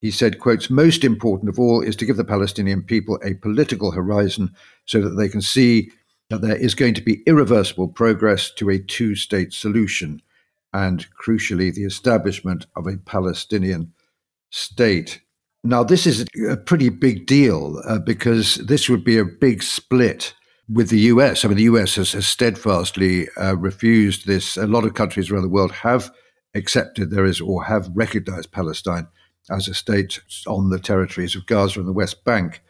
He 0.01 0.11
said, 0.11 0.41
quotes, 0.41 0.69
most 0.69 1.05
important 1.05 1.49
of 1.49 1.61
all 1.61 1.81
is 1.81 1.95
to 1.97 2.05
give 2.05 2.17
the 2.17 2.25
Palestinian 2.25 2.83
people 2.83 3.21
a 3.23 3.35
political 3.35 3.93
horizon 3.93 4.53
so 4.85 5.01
that 5.03 5.11
they 5.11 5.29
can 5.29 5.41
see 5.41 5.93
that 6.29 6.41
there 6.41 6.57
is 6.57 6.75
going 6.75 6.95
to 6.95 7.03
be 7.03 7.23
irreversible 7.25 7.87
progress 7.87 8.51
to 8.57 8.69
a 8.71 8.81
two 8.81 9.15
state 9.15 9.53
solution 9.53 10.21
and, 10.73 11.07
crucially, 11.25 11.73
the 11.73 11.85
establishment 11.85 12.67
of 12.75 12.89
a 12.89 12.97
Palestinian 12.97 13.93
state. 14.51 15.21
Now, 15.63 15.85
this 15.85 16.07
is 16.07 16.25
a 16.49 16.57
pretty 16.57 16.89
big 16.89 17.27
deal 17.27 17.83
uh, 17.87 17.99
because 17.99 18.57
this 18.57 18.89
would 18.89 19.05
be 19.05 19.19
a 19.19 19.25
big 19.25 19.63
split 19.63 20.35
with 20.69 20.89
the 20.89 21.01
US. 21.01 21.45
I 21.45 21.49
mean, 21.49 21.59
the 21.59 21.65
US 21.65 21.97
has, 21.97 22.13
has 22.13 22.27
steadfastly 22.27 23.29
uh, 23.37 23.57
refused 23.57 24.27
this. 24.27 24.57
A 24.57 24.67
lot 24.67 24.85
of 24.85 24.95
countries 24.95 25.31
around 25.31 25.43
the 25.43 25.49
world 25.49 25.73
have 25.73 26.11
accepted 26.55 27.11
there 27.11 27.27
is 27.27 27.41
or 27.41 27.65
have 27.65 27.91
recognized 27.95 28.53
Palestine 28.53 29.07
as 29.51 29.69
a 29.69 29.75
state 29.75 30.21
on 30.47 30.71
the 30.71 30.79
territories 30.79 31.37
of 31.37 31.47
Gaza 31.47 31.81
and 31.81 31.89
the 31.89 31.93
West 31.93 32.25
Bank. 32.25 32.63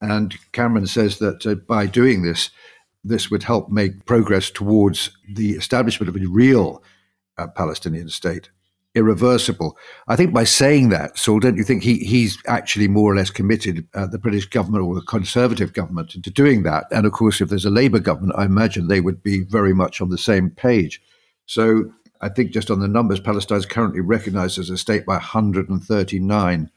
And 0.00 0.36
Cameron 0.52 0.86
says 0.86 1.18
that 1.18 1.46
uh, 1.46 1.54
by 1.54 1.86
doing 1.86 2.22
this, 2.22 2.50
this 3.02 3.30
would 3.30 3.44
help 3.44 3.70
make 3.70 4.04
progress 4.04 4.50
towards 4.50 5.10
the 5.26 5.52
establishment 5.52 6.08
of 6.08 6.20
a 6.20 6.26
real 6.26 6.82
uh, 7.38 7.46
Palestinian 7.46 8.10
state 8.10 8.50
irreversible. 8.94 9.76
I 10.08 10.16
think 10.16 10.32
by 10.32 10.44
saying 10.44 10.88
that, 10.88 11.16
Saul, 11.18 11.40
don't 11.40 11.56
you 11.56 11.62
think 11.62 11.82
he, 11.82 11.98
he's 11.98 12.38
actually 12.46 12.88
more 12.88 13.12
or 13.12 13.16
less 13.16 13.30
committed, 13.30 13.86
uh, 13.94 14.06
the 14.06 14.18
British 14.18 14.46
government 14.46 14.84
or 14.84 14.94
the 14.94 15.02
Conservative 15.02 15.72
government, 15.72 16.14
into 16.14 16.30
doing 16.30 16.62
that? 16.64 16.86
And 16.90 17.06
of 17.06 17.12
course, 17.12 17.40
if 17.40 17.48
there's 17.48 17.64
a 17.64 17.70
Labour 17.70 18.00
government, 18.00 18.38
I 18.38 18.44
imagine 18.44 18.88
they 18.88 19.00
would 19.00 19.22
be 19.22 19.44
very 19.44 19.74
much 19.74 20.00
on 20.00 20.10
the 20.10 20.18
same 20.18 20.50
page. 20.50 21.00
So 21.46 21.92
I 22.20 22.28
think 22.28 22.52
just 22.52 22.70
on 22.70 22.80
the 22.80 22.88
numbers, 22.88 23.20
Palestine 23.20 23.58
is 23.58 23.66
currently 23.66 24.00
recognised 24.00 24.58
as 24.58 24.70
a 24.70 24.76
state 24.76 25.06
by 25.06 25.14
139 25.14 26.70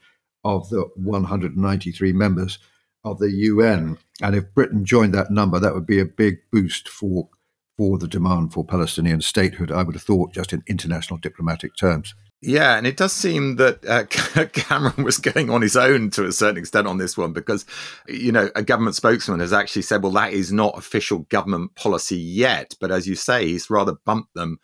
of 0.44 0.68
the 0.70 0.82
193 0.96 2.12
members 2.12 2.58
of 3.04 3.18
the 3.18 3.30
UN. 3.30 3.98
And 4.22 4.34
if 4.34 4.54
Britain 4.54 4.84
joined 4.84 5.14
that 5.14 5.30
number, 5.30 5.58
that 5.58 5.74
would 5.74 5.86
be 5.86 6.00
a 6.00 6.04
big 6.04 6.38
boost 6.50 6.88
for 6.88 7.28
for 7.76 7.98
the 7.98 8.08
demand 8.08 8.52
for 8.52 8.64
Palestinian 8.64 9.20
statehood, 9.20 9.70
I 9.70 9.82
would 9.82 9.94
have 9.94 10.02
thought, 10.02 10.32
just 10.32 10.52
in 10.52 10.62
international 10.66 11.18
diplomatic 11.18 11.76
terms. 11.76 12.14
Yeah, 12.46 12.76
and 12.76 12.86
it 12.86 12.98
does 12.98 13.12
seem 13.12 13.56
that 13.56 13.86
uh, 13.86 14.04
Cameron 14.52 15.02
was 15.02 15.16
going 15.16 15.48
on 15.48 15.62
his 15.62 15.76
own 15.76 16.10
to 16.10 16.26
a 16.26 16.32
certain 16.32 16.58
extent 16.58 16.86
on 16.86 16.98
this 16.98 17.16
one 17.16 17.32
because, 17.32 17.64
you 18.06 18.32
know, 18.32 18.50
a 18.54 18.62
government 18.62 18.96
spokesman 18.96 19.40
has 19.40 19.52
actually 19.52 19.82
said, 19.82 20.02
well, 20.02 20.12
that 20.12 20.34
is 20.34 20.52
not 20.52 20.76
official 20.76 21.20
government 21.30 21.74
policy 21.74 22.18
yet. 22.18 22.74
But 22.80 22.90
as 22.90 23.06
you 23.06 23.14
say, 23.14 23.46
he's 23.46 23.70
rather 23.70 23.94
bumped 24.04 24.34
them 24.34 24.58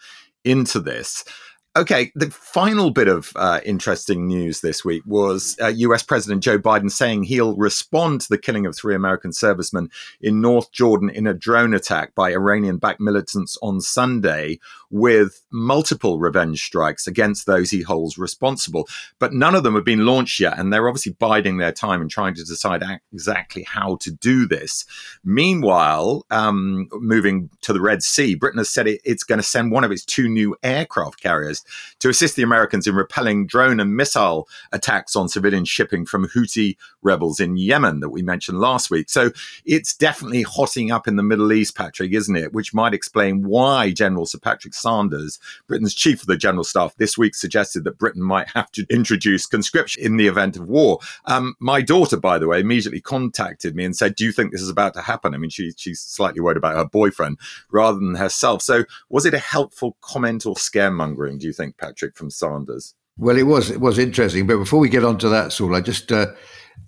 into 0.45 0.79
this. 0.79 1.25
Okay, 1.77 2.11
the 2.17 2.33
final 2.33 2.91
bit 2.91 3.07
of 3.07 3.33
uh, 3.37 3.61
interesting 3.65 4.27
news 4.27 4.61
this 4.61 4.85
week 4.85 5.05
was 5.07 5.57
uh, 5.63 5.69
US 5.69 6.03
President 6.03 6.43
Joe 6.43 6.59
Biden 6.59 6.91
saying 6.91 7.23
he'll 7.23 7.55
respond 7.55 8.23
to 8.23 8.29
the 8.29 8.39
killing 8.39 8.67
of 8.67 8.77
three 8.77 8.97
American 8.97 9.33
servicemen 9.33 9.89
in 10.21 10.41
North 10.41 10.73
Jordan 10.73 11.11
in 11.11 11.29
a 11.29 11.35
drone 11.35 11.73
attack 11.73 12.13
by 12.17 12.33
Iranian 12.33 12.79
backed 12.79 12.99
militants 12.99 13.57
on 13.63 13.81
Sunday 13.81 14.59
with 14.91 15.47
multiple 15.53 16.19
revenge 16.19 16.61
strikes 16.61 17.07
against 17.07 17.47
those 17.47 17.71
he 17.71 17.83
holds 17.83 18.19
responsible. 18.19 18.89
But 19.21 19.33
none 19.33 19.55
of 19.55 19.63
them 19.63 19.77
have 19.77 19.85
been 19.85 20.05
launched 20.05 20.41
yet, 20.41 20.59
and 20.59 20.73
they're 20.73 20.89
obviously 20.89 21.13
biding 21.13 21.59
their 21.59 21.71
time 21.71 22.01
and 22.01 22.11
trying 22.11 22.35
to 22.35 22.43
decide 22.43 22.83
exactly 23.13 23.63
how 23.63 23.97
to 24.01 24.11
do 24.11 24.47
this. 24.49 24.85
Meanwhile, 25.23 26.27
um, 26.33 26.89
moving 26.95 27.49
to 27.61 27.73
the 27.73 27.81
Red 27.81 28.03
Sea, 28.03 28.35
Britain 28.35 28.59
has 28.59 28.71
said 28.71 28.89
it, 28.89 29.01
it's 29.05 29.23
going 29.23 29.39
to 29.39 29.47
send 29.47 29.71
one 29.71 29.85
of 29.85 29.93
its 29.93 30.05
two 30.05 30.29
new 30.29 30.57
aircraft 30.65 31.23
carriers 31.23 31.60
to 32.01 32.09
assist 32.09 32.37
the 32.37 32.43
Americans 32.43 32.87
in 32.87 32.95
repelling 32.95 33.47
drone 33.47 33.81
and 33.81 33.97
missile 33.97 34.49
attacks 34.73 35.17
on 35.17 35.29
civilian 35.29 35.65
shipping 35.65 36.07
from 36.07 36.29
Houthi 36.29 36.77
rebels 37.03 37.41
in 37.41 37.57
Yemen 37.57 38.01
that 38.01 38.11
we 38.11 38.23
mentioned 38.23 38.61
last 38.61 38.91
week. 38.91 39.09
So 39.09 39.31
it's 39.65 39.95
definitely 39.95 40.43
hotting 40.43 40.91
up 40.91 41.09
in 41.09 41.17
the 41.17 41.23
Middle 41.23 41.53
East, 41.53 41.77
Patrick, 41.77 42.13
isn't 42.13 42.37
it? 42.37 42.53
Which 42.53 42.75
might 42.75 42.95
explain 42.95 43.43
why 43.43 43.91
General 43.93 44.27
Sir 44.27 44.39
Patrick 44.39 44.75
Sanders, 44.75 45.39
Britain's 45.67 45.95
chief 45.95 46.23
of 46.23 46.27
the 46.27 46.37
general 46.37 46.65
staff, 46.65 46.95
this 46.97 47.17
week 47.17 47.35
suggested 47.35 47.85
that 47.85 47.99
Britain 47.99 48.23
might 48.23 48.49
have 48.49 48.71
to 48.73 48.87
introduce 48.91 49.47
conscription 49.47 50.03
in 50.03 50.17
the 50.17 50.27
event 50.27 50.57
of 50.57 50.69
war. 50.69 50.99
Um, 51.27 51.55
my 51.59 51.81
daughter, 51.81 52.17
by 52.17 52.39
the 52.39 52.49
way, 52.49 52.61
immediately 52.61 53.01
contacted 53.01 53.75
me 53.75 53.85
and 53.85 53.97
said, 53.97 54.15
"Do 54.15 54.25
you 54.25 54.33
think 54.33 54.53
this 54.53 54.63
is 54.63 54.69
about 54.69 54.95
to 54.95 55.03
happen?" 55.03 55.35
I 55.35 55.39
mean, 55.39 55.51
she, 55.51 55.73
she's 55.77 56.01
slightly 56.01 56.41
worried 56.41 56.57
about 56.57 56.77
her 56.77 56.85
boyfriend 56.85 57.39
rather 57.71 57.99
than 57.99 58.15
herself. 58.17 58.63
So, 58.63 58.85
was 59.09 59.27
it 59.27 59.35
a 59.35 59.39
helpful 59.39 59.97
comment 60.01 60.47
or 60.47 60.55
scaremongering? 60.55 61.39
Do 61.39 61.47
you 61.47 61.50
think, 61.53 61.77
Patrick, 61.79 62.17
from 62.17 62.31
Sanders? 62.31 62.95
Well, 63.17 63.37
it 63.37 63.43
was 63.43 63.71
it 63.71 63.81
was 63.81 63.99
interesting, 63.99 64.47
but 64.47 64.57
before 64.57 64.81
we 64.81 64.89
get 64.89 65.05
on 65.05 65.19
to 65.19 65.29
that, 65.29 65.53
Saul, 65.53 65.75
I 65.75 65.81
just 65.81 66.11
uh, 66.11 66.27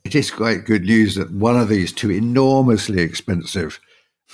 it 0.04 0.14
is 0.14 0.30
quite 0.30 0.64
good 0.64 0.82
news 0.82 1.14
that 1.16 1.30
one 1.30 1.58
of 1.58 1.68
these 1.68 1.92
two 1.92 2.10
enormously 2.10 3.02
expensive 3.02 3.78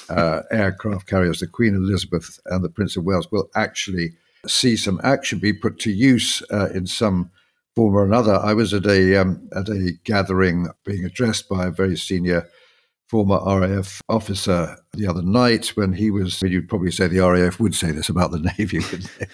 uh, 0.08 0.42
aircraft 0.50 1.06
carriers, 1.06 1.40
the 1.40 1.46
Queen 1.46 1.74
Elizabeth 1.74 2.38
and 2.46 2.64
the 2.64 2.68
Prince 2.68 2.96
of 2.96 3.04
Wales, 3.04 3.30
will 3.32 3.50
actually 3.56 4.12
see 4.46 4.76
some 4.76 5.00
action 5.02 5.38
be 5.38 5.52
put 5.52 5.78
to 5.80 5.90
use 5.90 6.42
uh, 6.52 6.68
in 6.74 6.86
some 6.86 7.30
form 7.74 7.96
or 7.96 8.04
another. 8.04 8.36
I 8.36 8.54
was 8.54 8.72
at 8.72 8.86
a 8.86 9.16
um, 9.16 9.48
at 9.54 9.68
a 9.68 9.92
gathering 10.04 10.68
being 10.84 11.04
addressed 11.04 11.48
by 11.48 11.66
a 11.66 11.70
very 11.70 11.96
senior 11.96 12.48
former 13.08 13.40
RAF 13.44 14.02
officer 14.08 14.76
the 14.92 15.06
other 15.06 15.22
night 15.22 15.68
when 15.76 15.92
he 15.92 16.10
was, 16.10 16.40
you'd 16.42 16.68
probably 16.68 16.90
say 16.90 17.06
the 17.06 17.20
RAF 17.20 17.60
would 17.60 17.74
say 17.74 17.92
this 17.92 18.08
about 18.08 18.30
the 18.30 18.38
Navy, 18.58 18.80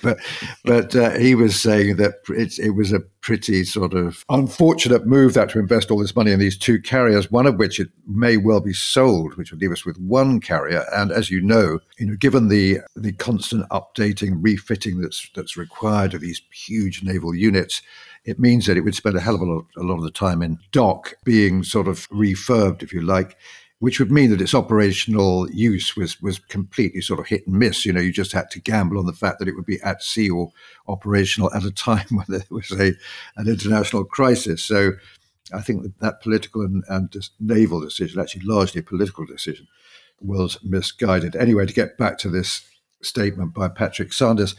but 0.03 0.19
but 0.65 0.97
uh, 0.97 1.11
he 1.13 1.35
was 1.35 1.61
saying 1.61 1.97
that 1.97 2.15
it, 2.29 2.59
it 2.59 2.71
was 2.71 2.93
a 2.93 3.01
pretty 3.21 3.65
sort 3.65 3.95
of 3.95 4.25
unfortunate 4.29 5.07
move 5.07 5.35
that 5.35 5.49
to 5.51 5.59
invest 5.59 5.91
all 5.91 5.99
this 5.99 6.17
money 6.17 6.33
in 6.33 6.39
these 6.39 6.59
two 6.59 6.81
carriers, 6.81 7.31
one 7.31 7.47
of 7.47 7.57
which 7.57 7.79
it 7.81 7.89
may 8.07 8.37
well 8.37 8.61
be 8.61 8.73
sold, 8.73 9.37
which 9.37 9.51
would 9.51 9.61
leave 9.61 9.73
us 9.73 9.87
with 9.87 9.99
one 9.99 10.41
carrier. 10.41 10.85
And 10.93 11.11
as 11.11 11.31
you 11.31 11.41
know, 11.41 11.79
you 11.99 12.07
know, 12.07 12.17
given 12.17 12.49
the 12.49 12.81
the 12.97 13.13
constant 13.13 13.69
updating, 13.71 14.39
refitting 14.41 15.01
that's 15.01 15.31
that's 15.35 15.57
required 15.57 16.15
of 16.15 16.21
these 16.21 16.43
huge 16.53 17.03
naval 17.03 17.35
units, 17.35 17.81
it 18.25 18.41
means 18.41 18.67
that 18.67 18.77
it 18.77 18.81
would 18.83 18.95
spend 18.95 19.17
a 19.17 19.21
hell 19.21 19.37
of 19.37 19.41
a 19.41 19.45
lot, 19.45 19.65
a 19.77 19.83
lot 19.83 19.99
of 19.99 20.03
the 20.03 20.11
time 20.11 20.43
in 20.43 20.59
dock 20.73 21.15
being 21.25 21.63
sort 21.63 21.87
of 21.87 22.09
refurbed, 22.11 22.83
if 22.83 22.93
you 22.93 23.01
like 23.03 23.37
which 23.85 23.99
would 23.99 24.11
mean 24.11 24.31
that 24.31 24.41
its 24.41 24.55
operational 24.55 25.47
use 25.51 25.95
was 25.95 26.19
was 26.23 26.39
completely 26.39 27.03
sort 27.03 27.21
of 27.21 27.27
hit 27.27 27.47
and 27.47 27.59
miss. 27.59 27.85
You 27.85 27.93
know, 27.93 28.01
you 28.01 28.13
just 28.13 28.33
had 28.33 28.51
to 28.53 28.61
gamble 28.61 28.99
on 28.99 29.05
the 29.05 29.13
fact 29.13 29.39
that 29.39 29.47
it 29.47 29.55
would 29.55 29.67
be 29.67 29.79
at 29.83 30.03
sea 30.03 30.31
or 30.31 30.53
operational 30.89 31.53
at 31.53 31.65
a 31.65 31.71
time 31.71 32.07
when 32.11 32.25
there 32.29 32.47
was 32.49 32.73
a 32.73 32.95
an 33.37 33.47
international 33.47 34.07
crisis. 34.07 34.65
So, 34.65 34.93
I 35.53 35.61
think 35.61 35.83
that, 35.83 36.01
that 36.01 36.23
political 36.23 36.63
and, 36.63 36.83
and 36.89 37.15
naval 37.39 37.79
decision, 37.79 38.23
actually 38.23 38.47
largely 38.47 38.79
a 38.81 38.85
political 38.85 39.27
decision, 39.27 39.69
was 40.19 40.57
misguided. 40.65 41.37
Anyway, 41.37 41.67
to 41.67 41.75
get 41.75 41.99
back 41.99 42.17
to 42.21 42.31
this 42.31 42.67
statement 43.03 43.53
by 43.53 43.69
Patrick 43.69 44.15
Sanders. 44.15 44.57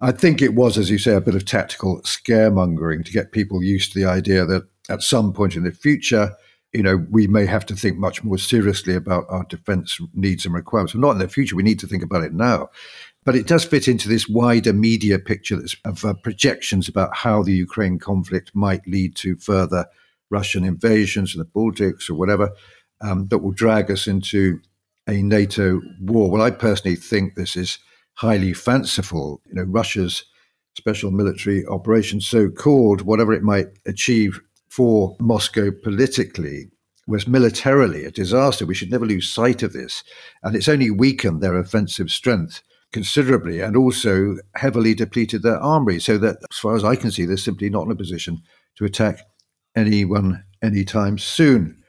I 0.00 0.12
think 0.12 0.40
it 0.40 0.54
was, 0.54 0.78
as 0.78 0.90
you 0.90 0.98
say, 0.98 1.14
a 1.14 1.20
bit 1.20 1.34
of 1.34 1.44
tactical 1.44 2.00
scaremongering 2.02 3.04
to 3.04 3.12
get 3.12 3.32
people 3.32 3.64
used 3.64 3.92
to 3.92 3.98
the 3.98 4.08
idea 4.08 4.46
that 4.46 4.68
at 4.88 5.02
some 5.02 5.32
point 5.32 5.56
in 5.56 5.64
the 5.64 5.72
future, 5.72 6.36
you 6.72 6.82
know, 6.82 7.04
we 7.10 7.26
may 7.26 7.46
have 7.46 7.66
to 7.66 7.74
think 7.74 7.98
much 7.98 8.22
more 8.22 8.38
seriously 8.38 8.94
about 8.94 9.24
our 9.28 9.44
defense 9.44 9.98
needs 10.14 10.44
and 10.46 10.54
requirements. 10.54 10.94
Not 10.94 11.12
in 11.12 11.18
the 11.18 11.28
future, 11.28 11.56
we 11.56 11.62
need 11.62 11.80
to 11.80 11.86
think 11.86 12.02
about 12.02 12.22
it 12.22 12.32
now. 12.32 12.70
But 13.24 13.36
it 13.36 13.46
does 13.46 13.64
fit 13.64 13.88
into 13.88 14.08
this 14.08 14.28
wider 14.28 14.72
media 14.72 15.18
picture 15.18 15.60
of 15.84 16.04
uh, 16.04 16.14
projections 16.22 16.88
about 16.88 17.16
how 17.16 17.42
the 17.42 17.52
Ukraine 17.52 17.98
conflict 17.98 18.52
might 18.54 18.86
lead 18.86 19.14
to 19.16 19.36
further 19.36 19.86
Russian 20.30 20.64
invasions 20.64 21.34
in 21.34 21.40
the 21.40 21.44
Baltics 21.44 22.08
or 22.08 22.14
whatever 22.14 22.50
um, 23.00 23.26
that 23.28 23.38
will 23.38 23.52
drag 23.52 23.90
us 23.90 24.06
into 24.06 24.60
a 25.08 25.22
NATO 25.22 25.80
war. 26.00 26.30
Well, 26.30 26.42
I 26.42 26.50
personally 26.50 26.96
think 26.96 27.34
this 27.34 27.56
is 27.56 27.78
highly 28.14 28.54
fanciful. 28.54 29.42
You 29.46 29.54
know, 29.54 29.64
Russia's 29.64 30.24
special 30.76 31.10
military 31.10 31.66
operation, 31.66 32.20
so 32.20 32.48
called, 32.48 33.02
whatever 33.02 33.32
it 33.32 33.42
might 33.42 33.66
achieve 33.86 34.40
for 34.70 35.16
Moscow 35.20 35.70
politically 35.70 36.70
was 37.06 37.26
militarily 37.26 38.04
a 38.04 38.10
disaster. 38.10 38.64
We 38.64 38.74
should 38.74 38.90
never 38.90 39.04
lose 39.04 39.28
sight 39.28 39.62
of 39.62 39.72
this. 39.72 40.04
And 40.42 40.54
it's 40.54 40.68
only 40.68 40.90
weakened 40.90 41.42
their 41.42 41.58
offensive 41.58 42.10
strength 42.10 42.62
considerably 42.92 43.60
and 43.60 43.76
also 43.76 44.36
heavily 44.54 44.94
depleted 44.94 45.42
their 45.42 45.58
armory. 45.58 46.00
So 46.00 46.18
that, 46.18 46.36
as 46.50 46.58
far 46.58 46.76
as 46.76 46.84
I 46.84 46.96
can 46.96 47.10
see, 47.10 47.24
they're 47.24 47.36
simply 47.36 47.68
not 47.68 47.86
in 47.86 47.90
a 47.90 47.96
position 47.96 48.42
to 48.78 48.84
attack 48.84 49.20
anyone 49.76 50.44
anytime 50.62 51.18
soon. 51.18 51.82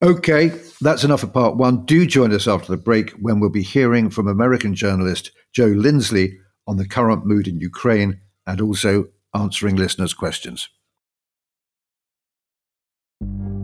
Okay, 0.00 0.52
that's 0.80 1.04
enough 1.04 1.22
of 1.22 1.32
part 1.32 1.56
one. 1.56 1.84
Do 1.84 2.06
join 2.06 2.32
us 2.32 2.48
after 2.48 2.72
the 2.72 2.76
break 2.76 3.10
when 3.12 3.40
we'll 3.40 3.50
be 3.50 3.62
hearing 3.62 4.10
from 4.10 4.26
American 4.26 4.74
journalist 4.74 5.30
Joe 5.52 5.66
Lindsley 5.66 6.38
on 6.66 6.76
the 6.76 6.88
current 6.88 7.26
mood 7.26 7.46
in 7.46 7.60
Ukraine 7.60 8.20
and 8.46 8.60
also 8.60 9.06
answering 9.34 9.76
listeners' 9.76 10.14
questions. 10.14 10.68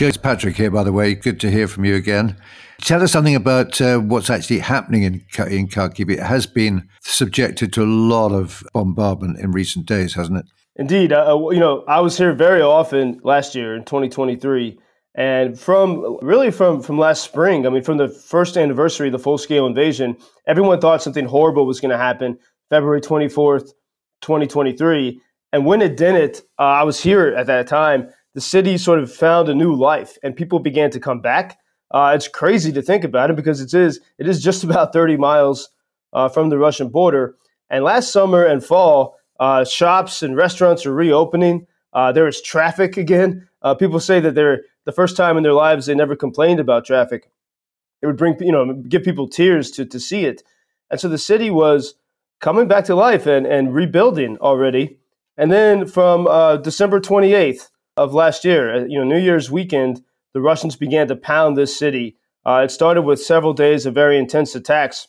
Joe 0.00 0.10
Patrick 0.12 0.56
here, 0.56 0.70
by 0.70 0.82
the 0.82 0.94
way. 0.94 1.14
Good 1.14 1.38
to 1.40 1.50
hear 1.50 1.68
from 1.68 1.84
you 1.84 1.94
again. 1.94 2.34
Tell 2.80 3.02
us 3.02 3.12
something 3.12 3.34
about 3.34 3.82
uh, 3.82 3.98
what's 3.98 4.30
actually 4.30 4.60
happening 4.60 5.02
in, 5.02 5.14
in 5.50 5.68
Kharkiv. 5.68 6.10
It 6.10 6.20
has 6.20 6.46
been 6.46 6.88
subjected 7.02 7.70
to 7.74 7.82
a 7.82 7.84
lot 7.84 8.32
of 8.32 8.64
bombardment 8.72 9.38
in 9.40 9.52
recent 9.52 9.84
days, 9.84 10.14
hasn't 10.14 10.38
it? 10.38 10.46
Indeed, 10.76 11.12
uh, 11.12 11.38
you 11.50 11.60
know, 11.60 11.84
I 11.86 12.00
was 12.00 12.16
here 12.16 12.32
very 12.32 12.62
often 12.62 13.20
last 13.24 13.54
year 13.54 13.76
in 13.76 13.84
2023, 13.84 14.78
and 15.16 15.60
from 15.60 16.16
really 16.22 16.50
from 16.50 16.80
from 16.80 16.96
last 16.96 17.22
spring. 17.22 17.66
I 17.66 17.68
mean, 17.68 17.82
from 17.82 17.98
the 17.98 18.08
first 18.08 18.56
anniversary 18.56 19.08
of 19.08 19.12
the 19.12 19.18
full 19.18 19.36
scale 19.36 19.66
invasion, 19.66 20.16
everyone 20.46 20.80
thought 20.80 21.02
something 21.02 21.26
horrible 21.26 21.66
was 21.66 21.78
going 21.78 21.90
to 21.90 21.98
happen. 21.98 22.38
February 22.70 23.02
24th, 23.02 23.72
2023, 24.22 25.20
and 25.52 25.66
when 25.66 25.82
it 25.82 25.98
didn't, 25.98 26.40
uh, 26.58 26.62
I 26.62 26.84
was 26.84 27.02
here 27.02 27.34
at 27.36 27.48
that 27.48 27.66
time. 27.66 28.08
The 28.34 28.40
city 28.40 28.78
sort 28.78 29.00
of 29.00 29.12
found 29.12 29.48
a 29.48 29.54
new 29.54 29.74
life, 29.74 30.16
and 30.22 30.36
people 30.36 30.60
began 30.60 30.90
to 30.92 31.00
come 31.00 31.20
back. 31.20 31.58
Uh, 31.90 32.12
it's 32.14 32.28
crazy 32.28 32.72
to 32.72 32.82
think 32.82 33.02
about 33.02 33.30
it 33.30 33.36
because 33.36 33.60
it 33.60 33.74
is 33.74 34.00
it 34.18 34.28
is 34.28 34.42
just 34.42 34.64
about 34.68 34.92
30 34.92 35.16
miles 35.16 35.68
uh, 36.12 36.28
from 36.28 36.48
the 36.48 36.58
Russian 36.58 36.88
border. 36.88 37.36
And 37.68 37.84
last 37.84 38.12
summer 38.12 38.44
and 38.44 38.64
fall, 38.64 39.16
uh, 39.38 39.64
shops 39.64 40.22
and 40.22 40.36
restaurants 40.36 40.86
are 40.86 40.94
reopening. 40.94 41.66
Uh, 41.92 42.12
there 42.12 42.28
is 42.28 42.40
traffic 42.40 42.96
again. 42.96 43.48
Uh, 43.62 43.74
people 43.74 44.00
say 44.00 44.20
that 44.20 44.34
they're 44.34 44.62
the 44.84 44.92
first 44.92 45.16
time 45.16 45.36
in 45.36 45.42
their 45.42 45.52
lives 45.52 45.86
they 45.86 45.94
never 45.94 46.16
complained 46.16 46.60
about 46.60 46.84
traffic. 46.84 47.30
It 48.02 48.06
would 48.06 48.16
bring 48.16 48.36
you 48.40 48.52
know 48.52 48.74
give 48.74 49.02
people 49.02 49.28
tears 49.28 49.70
to 49.72 49.84
to 49.86 49.98
see 49.98 50.24
it. 50.24 50.42
And 50.90 51.00
so 51.00 51.08
the 51.08 51.18
city 51.18 51.50
was 51.50 51.94
coming 52.40 52.68
back 52.68 52.84
to 52.84 52.94
life 52.94 53.26
and 53.26 53.46
and 53.46 53.74
rebuilding 53.74 54.38
already. 54.38 54.98
And 55.36 55.50
then 55.50 55.86
from 55.86 56.26
uh, 56.26 56.58
December 56.58 57.00
28th 57.00 57.68
of 58.00 58.14
last 58.14 58.46
year, 58.46 58.86
you 58.86 58.98
know 58.98 59.04
New 59.04 59.18
Year's 59.18 59.50
weekend, 59.50 60.02
the 60.32 60.40
Russians 60.40 60.74
began 60.74 61.06
to 61.08 61.16
pound 61.16 61.54
this 61.54 61.78
city. 61.78 62.16
Uh, 62.46 62.62
it 62.64 62.70
started 62.70 63.02
with 63.02 63.20
several 63.20 63.52
days 63.52 63.84
of 63.84 63.92
very 63.92 64.16
intense 64.16 64.54
attacks, 64.54 65.08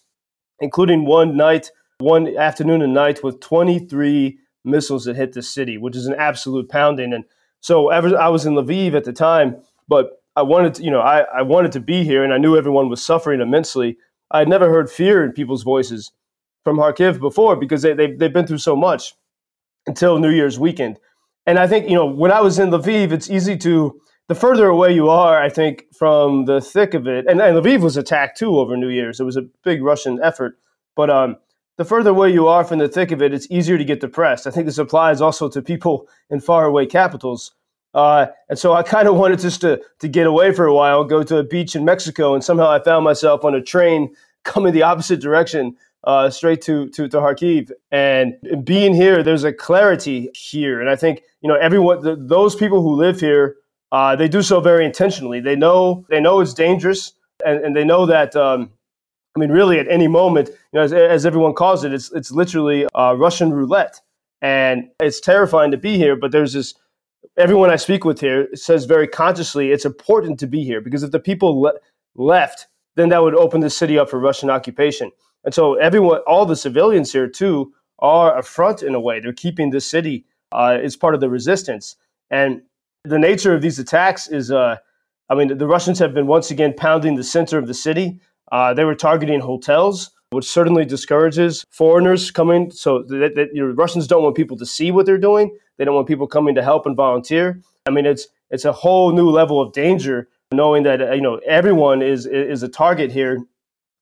including 0.59 1.05
one 1.05 1.37
night, 1.37 1.71
one 1.99 2.35
afternoon 2.35 2.81
and 2.81 2.93
night 2.93 3.23
with 3.23 3.39
23 3.39 4.37
missiles 4.65 5.05
that 5.05 5.15
hit 5.15 5.31
the 5.31 5.41
city, 5.41 5.77
which 5.77 5.95
is 5.95 6.05
an 6.05 6.15
absolute 6.15 6.67
pounding. 6.67 7.13
And 7.13 7.23
so 7.61 7.87
ever, 7.87 8.19
I 8.19 8.27
was 8.27 8.45
in 8.45 8.55
Lviv 8.55 8.93
at 8.93 9.05
the 9.05 9.13
time, 9.13 9.55
but 9.87 10.21
I 10.35 10.41
wanted 10.41 10.73
to, 10.75 10.83
you 10.83 10.91
know, 10.91 10.99
I, 10.99 11.21
I 11.33 11.43
wanted 11.43 11.71
to 11.71 11.79
be 11.79 12.03
here 12.03 12.25
and 12.25 12.33
I 12.33 12.39
knew 12.39 12.57
everyone 12.57 12.89
was 12.89 13.01
suffering 13.01 13.39
immensely. 13.39 13.97
I 14.31 14.39
had 14.39 14.49
never 14.49 14.69
heard 14.69 14.89
fear 14.89 15.23
in 15.23 15.31
people's 15.31 15.63
voices 15.63 16.11
from 16.65 16.75
Kharkiv 16.75 17.21
before 17.21 17.55
because 17.55 17.83
they, 17.83 17.93
they've, 17.93 18.19
they've 18.19 18.33
been 18.33 18.47
through 18.47 18.57
so 18.57 18.75
much 18.75 19.13
until 19.87 20.19
New 20.19 20.31
Year's 20.31 20.59
weekend. 20.59 20.99
And 21.45 21.57
I 21.57 21.67
think, 21.67 21.89
you 21.89 21.95
know, 21.95 22.05
when 22.05 22.31
I 22.31 22.41
was 22.41 22.59
in 22.59 22.69
Lviv, 22.69 23.11
it's 23.11 23.29
easy 23.29 23.57
to, 23.57 23.99
the 24.27 24.35
further 24.35 24.67
away 24.67 24.93
you 24.93 25.09
are, 25.09 25.41
I 25.41 25.49
think, 25.49 25.85
from 25.93 26.45
the 26.45 26.61
thick 26.61 26.93
of 26.93 27.07
it, 27.07 27.25
and, 27.27 27.41
and 27.41 27.57
Lviv 27.57 27.81
was 27.81 27.97
attacked 27.97 28.37
too 28.37 28.59
over 28.59 28.77
New 28.77 28.87
Year's. 28.87 29.19
It 29.19 29.25
was 29.25 29.35
a 29.35 29.47
big 29.63 29.83
Russian 29.83 30.19
effort. 30.23 30.57
But 30.95 31.09
um, 31.09 31.37
the 31.77 31.85
further 31.85 32.11
away 32.11 32.31
you 32.31 32.47
are 32.47 32.63
from 32.63 32.79
the 32.79 32.87
thick 32.87 33.11
of 33.11 33.21
it, 33.21 33.33
it's 33.33 33.49
easier 33.49 33.77
to 33.77 33.83
get 33.83 33.99
depressed. 33.99 34.47
I 34.47 34.51
think 34.51 34.67
this 34.67 34.77
applies 34.77 35.19
also 35.19 35.49
to 35.49 35.61
people 35.61 36.07
in 36.29 36.39
faraway 36.39 36.85
capitals. 36.85 37.53
Uh, 37.93 38.27
and 38.49 38.57
so 38.57 38.73
I 38.73 38.83
kind 38.83 39.07
of 39.07 39.15
wanted 39.15 39.39
just 39.39 39.61
to, 39.61 39.81
to 39.99 40.07
get 40.07 40.27
away 40.27 40.53
for 40.53 40.65
a 40.65 40.73
while, 40.73 41.03
go 41.03 41.23
to 41.23 41.37
a 41.37 41.43
beach 41.43 41.75
in 41.75 41.83
Mexico, 41.83 42.33
and 42.33 42.43
somehow 42.43 42.69
I 42.69 42.81
found 42.81 43.03
myself 43.03 43.43
on 43.43 43.53
a 43.53 43.61
train 43.61 44.15
coming 44.43 44.73
the 44.73 44.83
opposite 44.83 45.19
direction 45.19 45.75
uh, 46.03 46.29
straight 46.29 46.61
to, 46.63 46.89
to, 46.89 47.07
to 47.07 47.17
Kharkiv. 47.17 47.71
And 47.91 48.35
being 48.63 48.93
here, 48.93 49.23
there's 49.23 49.43
a 49.43 49.53
clarity 49.53 50.29
here. 50.33 50.79
And 50.81 50.89
I 50.89 50.95
think, 50.95 51.21
you 51.41 51.47
know, 51.47 51.55
everyone, 51.55 52.27
those 52.27 52.55
people 52.55 52.81
who 52.81 52.95
live 52.95 53.19
here, 53.19 53.57
uh, 53.91 54.15
they 54.15 54.27
do 54.27 54.41
so 54.41 54.59
very 54.61 54.85
intentionally. 54.85 55.39
They 55.39 55.55
know, 55.55 56.05
they 56.09 56.19
know 56.19 56.39
it's 56.39 56.53
dangerous 56.53 57.13
and, 57.45 57.63
and 57.63 57.75
they 57.75 57.83
know 57.83 58.05
that, 58.05 58.35
um, 58.35 58.71
I 59.35 59.39
mean, 59.39 59.51
really 59.51 59.79
at 59.79 59.87
any 59.87 60.07
moment, 60.07 60.49
you 60.49 60.55
know, 60.73 60.81
as, 60.81 60.93
as 60.93 61.25
everyone 61.25 61.53
calls 61.53 61.83
it, 61.83 61.93
it's, 61.93 62.11
it's 62.11 62.31
literally 62.31 62.85
uh, 62.95 63.15
Russian 63.17 63.53
roulette. 63.53 64.01
And 64.41 64.89
it's 64.99 65.19
terrifying 65.19 65.71
to 65.71 65.77
be 65.77 65.97
here, 65.97 66.15
but 66.15 66.31
there's 66.31 66.53
this, 66.53 66.73
everyone 67.37 67.69
I 67.69 67.75
speak 67.75 68.03
with 68.03 68.19
here 68.19 68.47
says 68.55 68.85
very 68.85 69.07
consciously 69.07 69.71
it's 69.71 69.85
important 69.85 70.39
to 70.39 70.47
be 70.47 70.63
here 70.63 70.81
because 70.81 71.03
if 71.03 71.11
the 71.11 71.19
people 71.19 71.61
le- 71.61 71.79
left, 72.15 72.67
then 72.95 73.09
that 73.09 73.21
would 73.21 73.35
open 73.35 73.61
the 73.61 73.69
city 73.69 73.97
up 73.99 74.09
for 74.09 74.19
Russian 74.19 74.49
occupation. 74.49 75.11
And 75.43 75.53
so 75.53 75.75
everyone, 75.75 76.19
all 76.27 76.45
the 76.45 76.55
civilians 76.55 77.11
here 77.11 77.27
too, 77.27 77.73
are 77.99 78.37
a 78.37 78.43
front 78.43 78.83
in 78.83 78.95
a 78.95 78.99
way. 78.99 79.19
They're 79.19 79.33
keeping 79.33 79.69
the 79.69 79.81
city 79.81 80.25
uh, 80.51 80.77
as 80.81 80.95
part 80.95 81.13
of 81.13 81.21
the 81.21 81.29
resistance. 81.29 81.95
And 82.29 82.61
the 83.03 83.19
nature 83.19 83.53
of 83.53 83.61
these 83.61 83.79
attacks 83.79 84.27
is, 84.27 84.51
uh, 84.51 84.77
I 85.29 85.35
mean, 85.35 85.57
the 85.57 85.67
Russians 85.67 85.99
have 85.99 86.13
been 86.13 86.27
once 86.27 86.51
again 86.51 86.73
pounding 86.75 87.15
the 87.15 87.23
center 87.23 87.57
of 87.57 87.67
the 87.67 87.73
city. 87.73 88.19
Uh, 88.51 88.73
they 88.73 88.83
were 88.83 88.95
targeting 88.95 89.39
hotels, 89.39 90.11
which 90.31 90.45
certainly 90.45 90.85
discourages 90.85 91.65
foreigners 91.69 92.31
coming. 92.31 92.71
So 92.71 93.03
that, 93.03 93.35
that 93.35 93.49
you 93.53 93.65
know, 93.65 93.73
Russians 93.73 94.07
don't 94.07 94.23
want 94.23 94.35
people 94.35 94.57
to 94.57 94.65
see 94.65 94.91
what 94.91 95.05
they're 95.05 95.17
doing. 95.17 95.55
They 95.77 95.85
don't 95.85 95.95
want 95.95 96.07
people 96.07 96.27
coming 96.27 96.55
to 96.55 96.63
help 96.63 96.85
and 96.85 96.95
volunteer. 96.95 97.61
I 97.87 97.91
mean, 97.91 98.05
it's 98.05 98.27
it's 98.51 98.65
a 98.65 98.71
whole 98.71 99.13
new 99.13 99.29
level 99.29 99.61
of 99.61 99.73
danger 99.73 100.27
knowing 100.51 100.83
that 100.83 101.01
uh, 101.01 101.11
you 101.13 101.21
know 101.21 101.39
everyone 101.47 102.01
is 102.01 102.25
is 102.25 102.61
a 102.61 102.67
target 102.67 103.11
here 103.11 103.43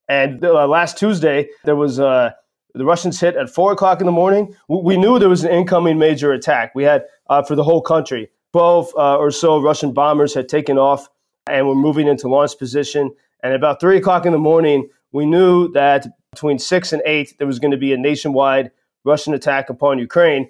and 0.10 0.44
uh, 0.44 0.68
last 0.68 0.98
Tuesday, 0.98 1.48
there 1.64 1.76
was 1.76 2.00
uh, 2.00 2.32
the 2.74 2.84
Russians 2.84 3.20
hit 3.20 3.36
at 3.36 3.50
four 3.50 3.72
o'clock 3.72 4.02
in 4.02 4.06
the 4.06 4.12
morning. 4.12 4.56
We 4.68 4.98
knew 4.98 5.20
there 5.20 5.30
was 5.30 5.44
an 5.44 5.52
incoming 5.52 5.98
major 5.98 6.34
attack. 6.34 6.74
We 6.76 6.84
had 6.84 7.06
uh, 7.30 7.44
for 7.44 7.56
the 7.56 7.64
whole 7.64 7.82
country. 7.82 8.30
Twelve 8.52 8.92
uh, 8.98 9.18
or 9.18 9.30
so 9.30 9.62
Russian 9.62 9.94
bombers 9.94 10.34
had 10.34 10.50
taken 10.50 10.78
off 10.78 11.08
and 11.48 11.68
were 11.68 11.76
moving 11.76 12.08
into 12.08 12.28
launch 12.28 12.58
position. 12.58 13.12
And 13.44 13.54
about 13.54 13.80
three 13.80 13.98
o'clock 13.98 14.26
in 14.26 14.32
the 14.32 14.40
morning, 14.40 14.90
we 15.12 15.26
knew 15.26 15.72
that 15.74 16.08
between 16.32 16.60
six 16.60 16.92
and 16.92 17.02
eight, 17.06 17.36
there 17.38 17.48
was 17.48 17.60
going 17.60 17.72
to 17.72 17.78
be 17.78 17.94
a 17.94 17.98
nationwide 17.98 18.72
Russian 19.06 19.34
attack 19.34 19.70
upon 19.70 20.00
Ukraine. 20.00 20.50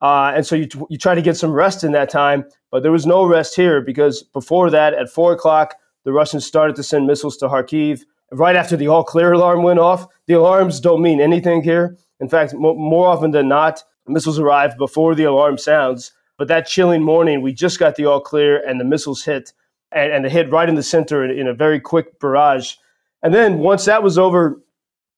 Uh, 0.00 0.32
and 0.34 0.46
so 0.46 0.56
you, 0.56 0.66
you 0.88 0.96
try 0.96 1.14
to 1.14 1.22
get 1.22 1.36
some 1.36 1.52
rest 1.52 1.84
in 1.84 1.92
that 1.92 2.08
time, 2.08 2.44
but 2.70 2.82
there 2.82 2.92
was 2.92 3.04
no 3.04 3.24
rest 3.24 3.54
here 3.54 3.80
because 3.82 4.22
before 4.22 4.70
that, 4.70 4.94
at 4.94 5.10
four 5.10 5.32
o'clock, 5.32 5.76
the 6.04 6.12
Russians 6.12 6.46
started 6.46 6.74
to 6.76 6.82
send 6.82 7.06
missiles 7.06 7.36
to 7.38 7.48
Kharkiv. 7.48 8.00
Right 8.32 8.56
after 8.56 8.76
the 8.76 8.88
all 8.88 9.02
clear 9.02 9.32
alarm 9.32 9.62
went 9.62 9.80
off, 9.80 10.06
the 10.26 10.34
alarms 10.34 10.80
don't 10.80 11.02
mean 11.02 11.20
anything 11.20 11.62
here. 11.62 11.96
In 12.20 12.28
fact, 12.28 12.54
mo- 12.54 12.76
more 12.76 13.08
often 13.08 13.32
than 13.32 13.48
not, 13.48 13.82
missiles 14.06 14.38
arrive 14.38 14.76
before 14.78 15.14
the 15.14 15.24
alarm 15.24 15.58
sounds. 15.58 16.12
But 16.38 16.48
that 16.48 16.66
chilling 16.66 17.02
morning, 17.02 17.42
we 17.42 17.52
just 17.52 17.78
got 17.78 17.96
the 17.96 18.06
all 18.06 18.20
clear 18.20 18.64
and 18.66 18.80
the 18.80 18.84
missiles 18.84 19.24
hit, 19.24 19.52
and, 19.92 20.12
and 20.12 20.24
they 20.24 20.30
hit 20.30 20.50
right 20.50 20.68
in 20.68 20.74
the 20.74 20.82
center 20.82 21.24
in, 21.24 21.36
in 21.36 21.46
a 21.46 21.54
very 21.54 21.80
quick 21.80 22.18
barrage. 22.20 22.74
And 23.22 23.34
then 23.34 23.58
once 23.58 23.84
that 23.84 24.02
was 24.02 24.16
over, 24.16 24.60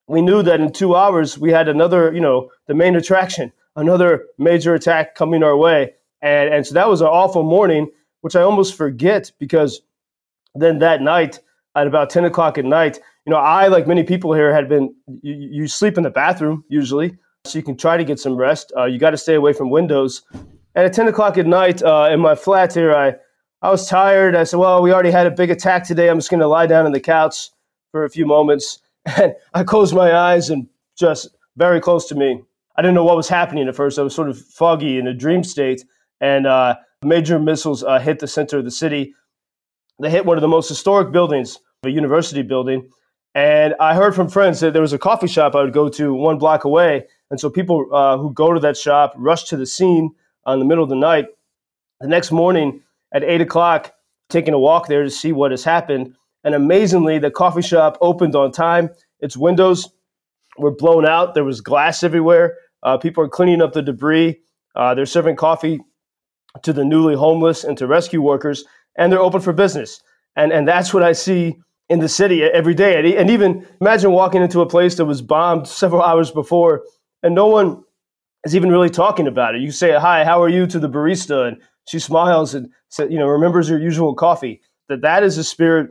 we 0.08 0.22
knew 0.22 0.42
that 0.42 0.60
in 0.60 0.72
two 0.72 0.96
hours 0.96 1.38
we 1.38 1.50
had 1.50 1.68
another, 1.68 2.12
you 2.12 2.20
know, 2.20 2.50
the 2.66 2.74
main 2.74 2.96
attraction, 2.96 3.52
another 3.76 4.26
major 4.38 4.74
attack 4.74 5.14
coming 5.14 5.42
our 5.42 5.56
way. 5.56 5.94
And, 6.20 6.52
and 6.52 6.66
so 6.66 6.74
that 6.74 6.88
was 6.88 7.00
an 7.00 7.08
awful 7.08 7.42
morning, 7.42 7.90
which 8.22 8.36
I 8.36 8.42
almost 8.42 8.74
forget 8.74 9.30
because 9.38 9.80
then 10.54 10.78
that 10.80 11.02
night 11.02 11.40
at 11.74 11.86
about 11.86 12.10
10 12.10 12.24
o'clock 12.24 12.58
at 12.58 12.64
night, 12.64 12.98
you 13.26 13.30
know, 13.30 13.38
I, 13.38 13.68
like 13.68 13.86
many 13.86 14.02
people 14.02 14.32
here, 14.32 14.52
had 14.52 14.68
been, 14.68 14.94
you, 15.22 15.34
you 15.34 15.68
sleep 15.68 15.96
in 15.96 16.02
the 16.02 16.10
bathroom 16.10 16.64
usually, 16.68 17.16
so 17.44 17.58
you 17.58 17.62
can 17.62 17.76
try 17.76 17.96
to 17.96 18.04
get 18.04 18.18
some 18.18 18.36
rest. 18.36 18.72
Uh, 18.76 18.84
you 18.84 18.98
got 18.98 19.10
to 19.10 19.16
stay 19.16 19.34
away 19.34 19.52
from 19.52 19.70
windows. 19.70 20.22
And 20.74 20.86
at 20.86 20.92
10 20.92 21.08
o'clock 21.08 21.38
at 21.38 21.46
night 21.46 21.82
uh, 21.82 22.08
in 22.10 22.20
my 22.20 22.34
flat 22.34 22.74
here, 22.74 22.94
I, 22.94 23.14
I 23.62 23.70
was 23.70 23.88
tired. 23.88 24.34
I 24.34 24.44
said, 24.44 24.58
well, 24.58 24.82
we 24.82 24.92
already 24.92 25.10
had 25.10 25.26
a 25.26 25.30
big 25.30 25.50
attack 25.50 25.86
today. 25.86 26.08
I'm 26.08 26.18
just 26.18 26.30
going 26.30 26.40
to 26.40 26.48
lie 26.48 26.66
down 26.66 26.86
on 26.86 26.92
the 26.92 27.00
couch 27.00 27.50
for 27.90 28.04
a 28.04 28.10
few 28.10 28.26
moments. 28.26 28.78
And 29.18 29.34
I 29.52 29.64
closed 29.64 29.96
my 29.96 30.14
eyes 30.14 30.48
and 30.48 30.68
just 30.96 31.28
very 31.56 31.80
close 31.80 32.06
to 32.06 32.14
me. 32.14 32.40
I 32.76 32.82
didn't 32.82 32.94
know 32.94 33.04
what 33.04 33.16
was 33.16 33.28
happening 33.28 33.66
at 33.66 33.74
first. 33.74 33.98
I 33.98 34.02
was 34.02 34.14
sort 34.14 34.28
of 34.28 34.38
foggy 34.38 34.96
in 34.96 35.08
a 35.08 35.12
dream 35.12 35.42
state. 35.42 35.84
And 36.20 36.46
uh, 36.46 36.76
major 37.02 37.40
missiles 37.40 37.82
uh, 37.82 37.98
hit 37.98 38.20
the 38.20 38.28
center 38.28 38.58
of 38.58 38.64
the 38.64 38.70
city. 38.70 39.12
They 40.00 40.10
hit 40.10 40.24
one 40.24 40.36
of 40.36 40.42
the 40.42 40.48
most 40.48 40.68
historic 40.68 41.12
buildings, 41.12 41.58
a 41.84 41.88
university 41.88 42.42
building. 42.42 42.90
And 43.34 43.74
I 43.80 43.94
heard 43.94 44.14
from 44.14 44.28
friends 44.28 44.60
that 44.60 44.72
there 44.72 44.82
was 44.82 44.92
a 44.92 44.98
coffee 44.98 45.26
shop 45.26 45.54
I 45.54 45.62
would 45.62 45.72
go 45.72 45.88
to 45.88 46.12
one 46.12 46.38
block 46.38 46.64
away. 46.64 47.06
And 47.30 47.40
so 47.40 47.48
people 47.48 47.88
uh, 47.92 48.18
who 48.18 48.32
go 48.32 48.52
to 48.52 48.60
that 48.60 48.76
shop 48.76 49.14
rush 49.16 49.44
to 49.44 49.56
the 49.56 49.66
scene 49.66 50.14
in 50.46 50.58
the 50.58 50.64
middle 50.64 50.84
of 50.84 50.90
the 50.90 50.96
night. 50.96 51.26
The 52.00 52.08
next 52.08 52.30
morning 52.30 52.82
at 53.12 53.24
eight 53.24 53.40
o'clock, 53.40 53.94
taking 54.28 54.54
a 54.54 54.58
walk 54.58 54.88
there 54.88 55.02
to 55.02 55.10
see 55.10 55.32
what 55.32 55.50
has 55.50 55.64
happened. 55.64 56.14
And 56.44 56.54
amazingly, 56.54 57.18
the 57.18 57.30
coffee 57.30 57.62
shop 57.62 57.96
opened 58.00 58.34
on 58.34 58.50
time. 58.50 58.90
Its 59.20 59.36
windows 59.36 59.88
were 60.58 60.72
blown 60.72 61.06
out. 61.06 61.34
There 61.34 61.44
was 61.44 61.60
glass 61.60 62.02
everywhere. 62.02 62.56
Uh, 62.82 62.98
people 62.98 63.24
are 63.24 63.28
cleaning 63.28 63.62
up 63.62 63.72
the 63.72 63.82
debris. 63.82 64.40
Uh, 64.74 64.94
they're 64.94 65.06
serving 65.06 65.36
coffee 65.36 65.80
to 66.62 66.72
the 66.72 66.84
newly 66.84 67.14
homeless 67.14 67.64
and 67.64 67.78
to 67.78 67.86
rescue 67.86 68.20
workers, 68.20 68.64
and 68.96 69.12
they're 69.12 69.20
open 69.20 69.40
for 69.40 69.52
business. 69.52 70.02
And 70.36 70.52
and 70.52 70.66
that's 70.66 70.94
what 70.94 71.02
I 71.02 71.12
see 71.12 71.56
in 71.88 72.00
the 72.00 72.08
city 72.08 72.42
every 72.42 72.74
day. 72.74 73.16
And 73.18 73.30
even 73.30 73.66
imagine 73.80 74.12
walking 74.12 74.42
into 74.42 74.60
a 74.60 74.66
place 74.66 74.94
that 74.96 75.04
was 75.04 75.22
bombed 75.22 75.68
several 75.68 76.02
hours 76.08 76.30
before, 76.30 76.84
and 77.22 77.34
no 77.34 77.46
one 77.46 77.82
is 78.44 78.56
even 78.56 78.70
really 78.70 78.90
talking 78.90 79.26
about 79.26 79.54
it. 79.54 79.60
You 79.60 79.70
say, 79.70 79.92
"Hi, 79.92 80.24
how 80.24 80.42
are 80.42 80.48
you?" 80.48 80.66
to 80.68 80.78
the 80.78 80.88
barista, 80.88 81.48
and 81.48 81.60
she 81.86 81.98
smiles 81.98 82.54
and 82.54 82.70
"You 82.98 83.18
know, 83.18 83.26
remembers 83.26 83.68
your 83.68 83.80
usual 83.80 84.14
coffee." 84.14 84.60
That 84.88 85.02
that 85.02 85.22
is 85.22 85.38
a 85.38 85.44
spirit 85.44 85.90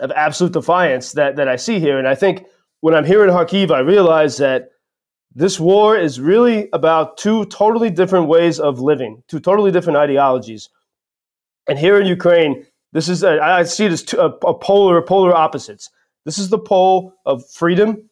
of 0.00 0.10
absolute 0.12 0.52
defiance 0.52 1.12
that, 1.12 1.36
that 1.36 1.48
I 1.48 1.56
see 1.56 1.78
here. 1.78 1.98
And 1.98 2.08
I 2.08 2.14
think 2.14 2.44
when 2.80 2.94
I'm 2.94 3.04
here 3.04 3.24
in 3.24 3.30
Kharkiv, 3.30 3.70
I 3.70 3.78
realize 3.78 4.36
that 4.38 4.70
this 5.34 5.58
war 5.58 5.96
is 5.96 6.20
really 6.20 6.68
about 6.72 7.16
two 7.16 7.46
totally 7.46 7.88
different 7.88 8.26
ways 8.26 8.60
of 8.60 8.80
living, 8.80 9.22
two 9.28 9.40
totally 9.40 9.70
different 9.70 9.96
ideologies. 9.98 10.68
And 11.68 11.78
here 11.78 12.00
in 12.00 12.06
Ukraine, 12.06 12.66
this 12.92 13.08
is 13.08 13.22
a, 13.22 13.40
I 13.40 13.62
see 13.62 13.86
it 13.86 13.92
as 13.92 14.12
a, 14.14 14.26
a 14.46 14.54
polar 14.54 15.00
polar 15.02 15.34
opposites. 15.34 15.90
This 16.24 16.38
is 16.38 16.50
the 16.50 16.58
pole 16.58 17.14
of 17.26 17.42
freedom, 17.50 18.08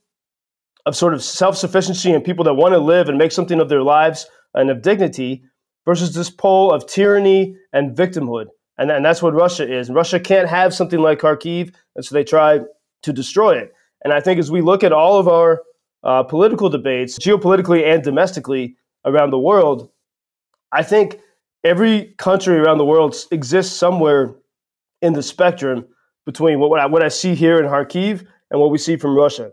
of 0.87 0.97
sort 0.97 1.15
of 1.15 1.23
self 1.23 1.57
sufficiency, 1.57 2.13
and 2.13 2.25
people 2.25 2.45
that 2.45 2.55
want 2.55 2.75
to 2.75 2.79
live 2.79 3.09
and 3.09 3.19
make 3.19 3.33
something 3.33 3.61
of 3.61 3.69
their 3.69 3.83
lives 3.83 4.27
and 4.55 4.71
of 4.71 4.83
dignity, 4.83 5.45
versus 5.85 6.15
this 6.15 6.31
pole 6.31 6.73
of 6.73 6.87
tyranny 6.87 7.57
and 7.73 7.97
victimhood. 7.97 8.47
And, 8.79 8.91
and 8.91 9.05
that's 9.05 9.23
what 9.23 9.35
Russia 9.35 9.71
is. 9.71 9.89
And 9.89 9.97
Russia 9.97 10.21
can't 10.21 10.49
have 10.49 10.75
something 10.75 10.99
like 10.99 11.21
Kharkiv, 11.21 11.75
and 11.97 12.05
so 12.05 12.15
they 12.15 12.25
try 12.25 12.61
to 13.03 13.13
destroy 13.13 13.57
it. 13.59 13.73
And 14.05 14.13
I 14.13 14.21
think 14.21 14.39
as 14.39 14.51
we 14.51 14.61
look 14.61 14.83
at 14.83 14.93
all 14.93 15.19
of 15.19 15.29
our 15.29 15.63
uh, 16.03 16.23
political 16.23 16.69
debates, 16.69 17.19
geopolitically 17.19 17.85
and 17.85 18.03
domestically 18.03 18.77
around 19.05 19.31
the 19.31 19.39
world, 19.39 19.91
I 20.73 20.83
think 20.83 21.21
every 21.65 22.15
country 22.19 22.57
around 22.59 22.79
the 22.79 22.85
world 22.85 23.17
exists 23.31 23.77
somewhere 23.77 24.35
in 25.03 25.13
the 25.13 25.23
spectrum 25.23 25.87
between 26.27 26.61
what 26.61 26.81
I, 26.81 26.87
what 26.87 27.03
I 27.03 27.09
see 27.09 27.35
here 27.35 27.59
in 27.59 27.67
Kharkiv 27.67 28.27
and 28.51 28.61
what 28.61 28.71
we 28.71 28.79
see 28.79 28.97
from 28.97 29.17
Russia. 29.17 29.51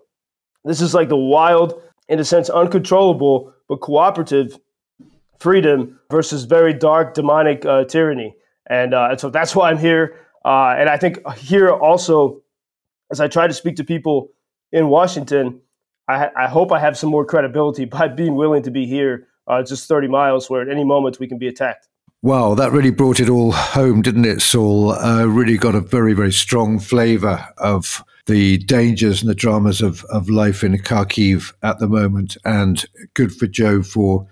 This 0.64 0.82
is 0.82 0.94
like 0.94 1.10
the 1.10 1.18
wild, 1.18 1.82
in 2.10 2.20
a 2.20 2.26
sense, 2.26 2.50
uncontrollable 2.50 3.54
but 3.70 3.78
cooperative 3.82 4.58
freedom 5.40 6.00
versus 6.10 6.46
very 6.46 6.74
dark, 6.74 7.14
demonic 7.14 7.66
uh, 7.66 7.86
tyranny. 7.86 8.36
And, 8.70 8.94
uh, 8.94 9.10
and 9.12 9.20
so 9.20 9.30
that's 9.30 9.56
why 9.56 9.70
I'm 9.70 9.78
here. 9.78 10.20
Uh, 10.44 10.76
and 10.78 10.90
I 10.90 10.98
think 10.98 11.20
here 11.36 11.70
also, 11.70 12.42
as 13.12 13.20
I 13.20 13.28
try 13.28 13.48
to 13.48 13.54
speak 13.54 13.76
to 13.78 13.84
people 13.84 14.30
in 14.72 14.88
Washington, 14.88 15.62
I, 16.08 16.30
I 16.36 16.48
hope 16.48 16.72
I 16.72 16.80
have 16.80 16.98
some 16.98 17.10
more 17.10 17.26
credibility 17.26 17.86
by 17.98 18.08
being 18.08 18.36
willing 18.36 18.64
to 18.64 18.72
be 18.72 18.86
here 18.86 19.28
uh, 19.48 19.64
just 19.64 19.88
30 19.88 20.08
miles 20.08 20.50
where 20.50 20.62
at 20.62 20.70
any 20.70 20.84
moment 20.84 21.20
we 21.20 21.28
can 21.28 21.38
be 21.38 21.48
attacked. 21.48 21.88
Wow, 22.24 22.56
that 22.56 22.72
really 22.72 22.90
brought 22.90 23.20
it 23.20 23.30
all 23.30 23.52
home, 23.52 24.02
didn't 24.02 24.26
it, 24.26 24.42
Saul? 24.42 24.92
Uh, 24.92 25.26
really 25.26 25.56
got 25.56 25.76
a 25.76 25.82
very, 25.82 26.14
very 26.14 26.32
strong 26.32 26.80
flavor 26.80 27.48
of 27.60 28.04
the 28.26 28.58
dangers 28.58 29.22
and 29.22 29.30
the 29.30 29.36
dramas 29.36 29.82
of, 29.82 30.04
of 30.06 30.28
life 30.28 30.64
in 30.64 30.78
Kharkiv 30.80 31.54
at 31.62 31.78
the 31.78 31.88
moment. 31.88 32.36
And 32.44 32.84
good 33.14 33.36
for 33.36 33.46
Joe 33.46 33.84
for, 33.84 34.26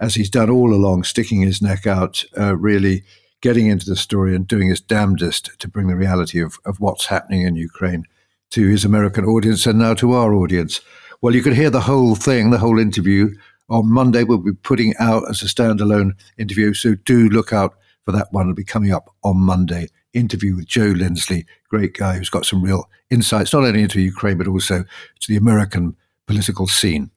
as 0.00 0.14
he's 0.14 0.28
done 0.28 0.50
all 0.50 0.74
along, 0.74 1.04
sticking 1.04 1.40
his 1.40 1.62
neck 1.62 1.86
out, 1.86 2.24
uh, 2.38 2.56
really 2.56 3.04
getting 3.40 3.68
into 3.68 3.86
the 3.86 3.96
story 3.96 4.36
and 4.36 4.46
doing 4.46 4.68
his 4.68 4.82
damnedest 4.82 5.58
to 5.60 5.68
bring 5.68 5.86
the 5.86 5.96
reality 5.96 6.42
of, 6.42 6.58
of 6.66 6.78
what's 6.78 7.06
happening 7.06 7.42
in 7.42 7.56
Ukraine 7.56 8.04
to 8.50 8.68
his 8.68 8.84
American 8.84 9.24
audience 9.24 9.64
and 9.64 9.78
now 9.78 9.94
to 9.94 10.12
our 10.12 10.34
audience. 10.34 10.82
Well, 11.22 11.34
you 11.34 11.42
could 11.42 11.54
hear 11.54 11.70
the 11.70 11.80
whole 11.80 12.14
thing, 12.14 12.50
the 12.50 12.58
whole 12.58 12.78
interview 12.78 13.34
on 13.70 13.90
Monday. 13.90 14.24
We'll 14.24 14.38
be 14.38 14.52
putting 14.52 14.94
out 14.98 15.28
as 15.30 15.42
a 15.42 15.46
standalone 15.46 16.12
interview, 16.36 16.74
so 16.74 16.94
do 16.94 17.28
look 17.28 17.52
out 17.52 17.74
for 18.04 18.12
that 18.12 18.28
one. 18.32 18.46
It'll 18.46 18.54
be 18.54 18.64
coming 18.64 18.92
up 18.92 19.14
on 19.22 19.38
Monday. 19.38 19.88
Interview 20.12 20.56
with 20.56 20.66
Joe 20.66 20.92
Lindsley, 20.96 21.46
great 21.68 21.94
guy 21.94 22.18
who's 22.18 22.30
got 22.30 22.44
some 22.44 22.62
real 22.62 22.90
insights, 23.10 23.52
not 23.52 23.62
only 23.62 23.82
into 23.82 24.00
Ukraine, 24.00 24.38
but 24.38 24.48
also 24.48 24.84
to 25.20 25.28
the 25.28 25.36
American 25.36 25.96
political 26.26 26.66
scene. 26.66 27.10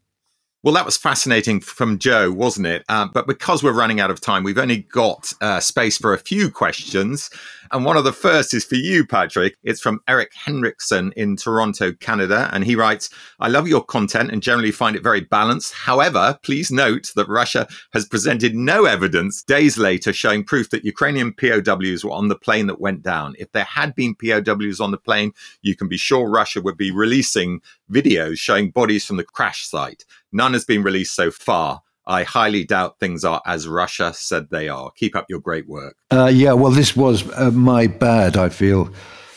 Well, 0.63 0.73
that 0.75 0.85
was 0.85 0.95
fascinating 0.95 1.59
from 1.59 1.99
Joe, 1.99 2.31
wasn't 2.31 2.67
it? 2.67 2.85
Uh, 2.87 3.07
but 3.13 3.27
because 3.27 3.61
we're 3.61 3.73
running 3.73 3.99
out 3.99 4.09
of 4.09 4.21
time, 4.21 4.43
we've 4.43 4.57
only 4.57 4.83
got 4.83 5.33
uh, 5.41 5.59
space 5.59 5.97
for 5.97 6.13
a 6.13 6.17
few 6.17 6.49
questions. 6.49 7.29
And 7.71 7.85
one 7.85 7.97
of 7.97 8.03
the 8.03 8.13
first 8.13 8.53
is 8.53 8.65
for 8.65 8.75
you, 8.75 9.05
Patrick. 9.05 9.55
It's 9.63 9.81
from 9.81 9.99
Eric 10.07 10.31
Henriksen 10.33 11.13
in 11.15 11.35
Toronto, 11.35 11.93
Canada. 11.93 12.49
And 12.51 12.63
he 12.63 12.75
writes 12.75 13.09
I 13.39 13.47
love 13.47 13.67
your 13.67 13.83
content 13.83 14.31
and 14.31 14.41
generally 14.41 14.71
find 14.71 14.95
it 14.95 15.03
very 15.03 15.21
balanced. 15.21 15.73
However, 15.73 16.37
please 16.43 16.71
note 16.71 17.11
that 17.15 17.27
Russia 17.27 17.67
has 17.93 18.05
presented 18.05 18.55
no 18.55 18.85
evidence 18.85 19.43
days 19.43 19.77
later 19.77 20.13
showing 20.13 20.43
proof 20.43 20.69
that 20.71 20.85
Ukrainian 20.85 21.33
POWs 21.33 22.03
were 22.03 22.11
on 22.11 22.27
the 22.27 22.35
plane 22.35 22.67
that 22.67 22.81
went 22.81 23.01
down. 23.01 23.35
If 23.39 23.51
there 23.51 23.63
had 23.63 23.95
been 23.95 24.15
POWs 24.15 24.79
on 24.79 24.91
the 24.91 24.97
plane, 24.97 25.33
you 25.61 25.75
can 25.75 25.87
be 25.87 25.97
sure 25.97 26.29
Russia 26.29 26.61
would 26.61 26.77
be 26.77 26.91
releasing 26.91 27.61
videos 27.91 28.37
showing 28.37 28.71
bodies 28.71 29.05
from 29.05 29.17
the 29.17 29.23
crash 29.23 29.65
site. 29.67 30.05
None 30.31 30.53
has 30.53 30.65
been 30.65 30.83
released 30.83 31.15
so 31.15 31.31
far. 31.31 31.81
I 32.05 32.23
highly 32.23 32.65
doubt 32.65 32.99
things 32.99 33.23
are 33.23 33.41
as 33.45 33.67
Russia 33.67 34.13
said 34.13 34.49
they 34.49 34.69
are. 34.69 34.91
Keep 34.95 35.15
up 35.15 35.25
your 35.29 35.39
great 35.39 35.67
work. 35.67 35.95
Uh, 36.11 36.31
yeah, 36.33 36.53
well, 36.53 36.71
this 36.71 36.95
was 36.95 37.29
uh, 37.33 37.51
my 37.51 37.87
bad, 37.87 38.37
I 38.37 38.49
feel. 38.49 38.89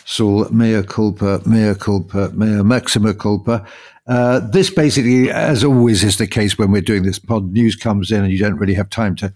Saul, 0.05 0.49
mea 0.51 0.83
culpa, 0.83 1.43
mea 1.47 1.75
culpa, 1.75 2.31
mea 2.35 2.63
maxima 2.63 3.13
culpa. 3.15 3.67
Uh, 4.07 4.39
this 4.39 4.71
basically, 4.71 5.31
as 5.31 5.65
always 5.65 6.05
is 6.05 6.19
the 6.19 6.27
case 6.27 6.57
when 6.57 6.71
we're 6.71 6.81
doing 6.81 7.03
this 7.03 7.19
pod, 7.19 7.53
news 7.53 7.75
comes 7.75 8.13
in 8.13 8.23
and 8.23 8.33
you 8.33 8.39
don't 8.39 8.57
really 8.57 8.75
have 8.75 8.89
time 8.89 9.17
to 9.17 9.35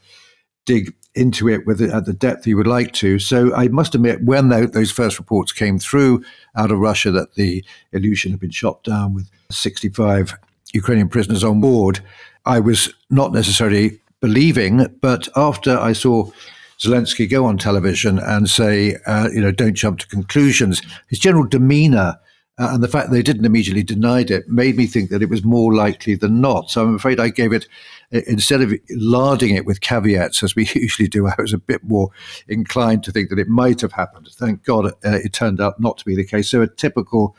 dig 0.64 0.94
into 1.14 1.48
it 1.48 1.66
with 1.66 1.80
it 1.80 1.90
at 1.90 2.04
the 2.04 2.12
depth 2.12 2.46
you 2.46 2.56
would 2.56 2.68
like 2.68 2.92
to. 2.92 3.18
So 3.18 3.52
I 3.54 3.66
must 3.68 3.94
admit, 3.96 4.22
when 4.22 4.48
those 4.48 4.92
first 4.92 5.18
reports 5.18 5.50
came 5.50 5.78
through 5.78 6.22
out 6.56 6.70
of 6.70 6.78
Russia 6.78 7.10
that 7.10 7.34
the 7.34 7.64
Ilyushin 7.92 8.30
had 8.30 8.40
been 8.40 8.50
shot 8.50 8.84
down 8.84 9.14
with 9.14 9.28
65 9.50 10.34
Ukrainian 10.72 11.08
prisoners 11.08 11.42
on 11.42 11.60
board, 11.60 12.00
I 12.50 12.60
was 12.60 12.92
not 13.08 13.32
necessarily 13.32 14.00
believing. 14.20 14.86
But 15.00 15.28
after 15.36 15.78
I 15.78 15.92
saw 15.92 16.30
Zelensky 16.78 17.30
go 17.30 17.44
on 17.44 17.58
television 17.58 18.18
and 18.18 18.48
say, 18.48 18.96
uh, 19.06 19.28
you 19.32 19.40
know, 19.40 19.52
don't 19.52 19.74
jump 19.74 20.00
to 20.00 20.08
conclusions, 20.08 20.82
his 21.08 21.18
general 21.18 21.46
demeanor 21.46 22.18
Uh, 22.60 22.74
and 22.74 22.82
the 22.82 22.88
fact 22.88 23.10
they 23.10 23.22
didn't 23.22 23.46
immediately 23.46 23.82
deny 23.82 24.20
it 24.20 24.46
made 24.48 24.76
me 24.76 24.86
think 24.86 25.08
that 25.08 25.22
it 25.22 25.30
was 25.30 25.42
more 25.42 25.72
likely 25.72 26.14
than 26.14 26.42
not. 26.42 26.70
So 26.70 26.82
I'm 26.82 26.94
afraid 26.94 27.18
I 27.18 27.30
gave 27.30 27.54
it, 27.54 27.66
instead 28.10 28.60
of 28.60 28.74
larding 28.90 29.54
it 29.56 29.64
with 29.64 29.80
caveats 29.80 30.42
as 30.42 30.54
we 30.54 30.68
usually 30.74 31.08
do, 31.08 31.26
I 31.26 31.34
was 31.38 31.54
a 31.54 31.58
bit 31.58 31.82
more 31.84 32.10
inclined 32.48 33.02
to 33.04 33.12
think 33.12 33.30
that 33.30 33.38
it 33.38 33.48
might 33.48 33.80
have 33.80 33.92
happened. 33.92 34.28
Thank 34.32 34.62
God 34.64 34.84
uh, 34.86 35.20
it 35.24 35.32
turned 35.32 35.58
out 35.58 35.80
not 35.80 35.96
to 35.98 36.04
be 36.04 36.14
the 36.14 36.30
case. 36.32 36.50
So 36.50 36.60
a 36.60 36.68
typical 36.68 37.34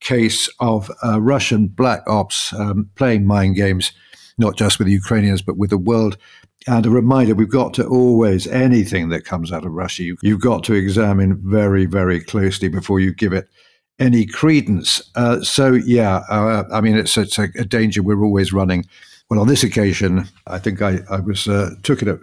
case 0.00 0.48
of 0.58 0.90
uh, 1.04 1.20
Russian 1.20 1.68
black 1.68 2.02
ops 2.08 2.52
um, 2.52 2.90
playing 2.96 3.24
mind 3.24 3.54
games, 3.54 3.92
not 4.38 4.56
just 4.56 4.78
with 4.78 4.86
the 4.86 4.92
Ukrainians, 4.92 5.42
but 5.42 5.56
with 5.56 5.70
the 5.70 5.78
world. 5.78 6.16
And 6.66 6.84
a 6.84 6.90
reminder 6.90 7.34
we've 7.34 7.48
got 7.48 7.74
to 7.74 7.86
always, 7.86 8.46
anything 8.46 9.08
that 9.10 9.24
comes 9.24 9.52
out 9.52 9.64
of 9.64 9.72
Russia, 9.72 10.02
you, 10.02 10.16
you've 10.22 10.40
got 10.40 10.64
to 10.64 10.74
examine 10.74 11.40
very, 11.42 11.86
very 11.86 12.20
closely 12.20 12.68
before 12.68 13.00
you 13.00 13.14
give 13.14 13.32
it 13.32 13.48
any 13.98 14.26
credence. 14.26 15.02
Uh, 15.14 15.40
so, 15.40 15.72
yeah, 15.72 16.22
uh, 16.28 16.64
I 16.72 16.80
mean, 16.80 16.96
it's, 16.96 17.16
it's 17.16 17.38
a, 17.38 17.48
a, 17.56 17.64
danger 17.64 18.02
we're 18.02 18.22
always 18.22 18.52
running. 18.52 18.84
Well, 19.30 19.40
on 19.40 19.48
this 19.48 19.64
occasion, 19.64 20.28
I 20.46 20.58
think 20.58 20.82
I, 20.82 20.98
I 21.10 21.20
was 21.20 21.48
uh, 21.48 21.70
took 21.82 22.02
it 22.02 22.08
at 22.08 22.18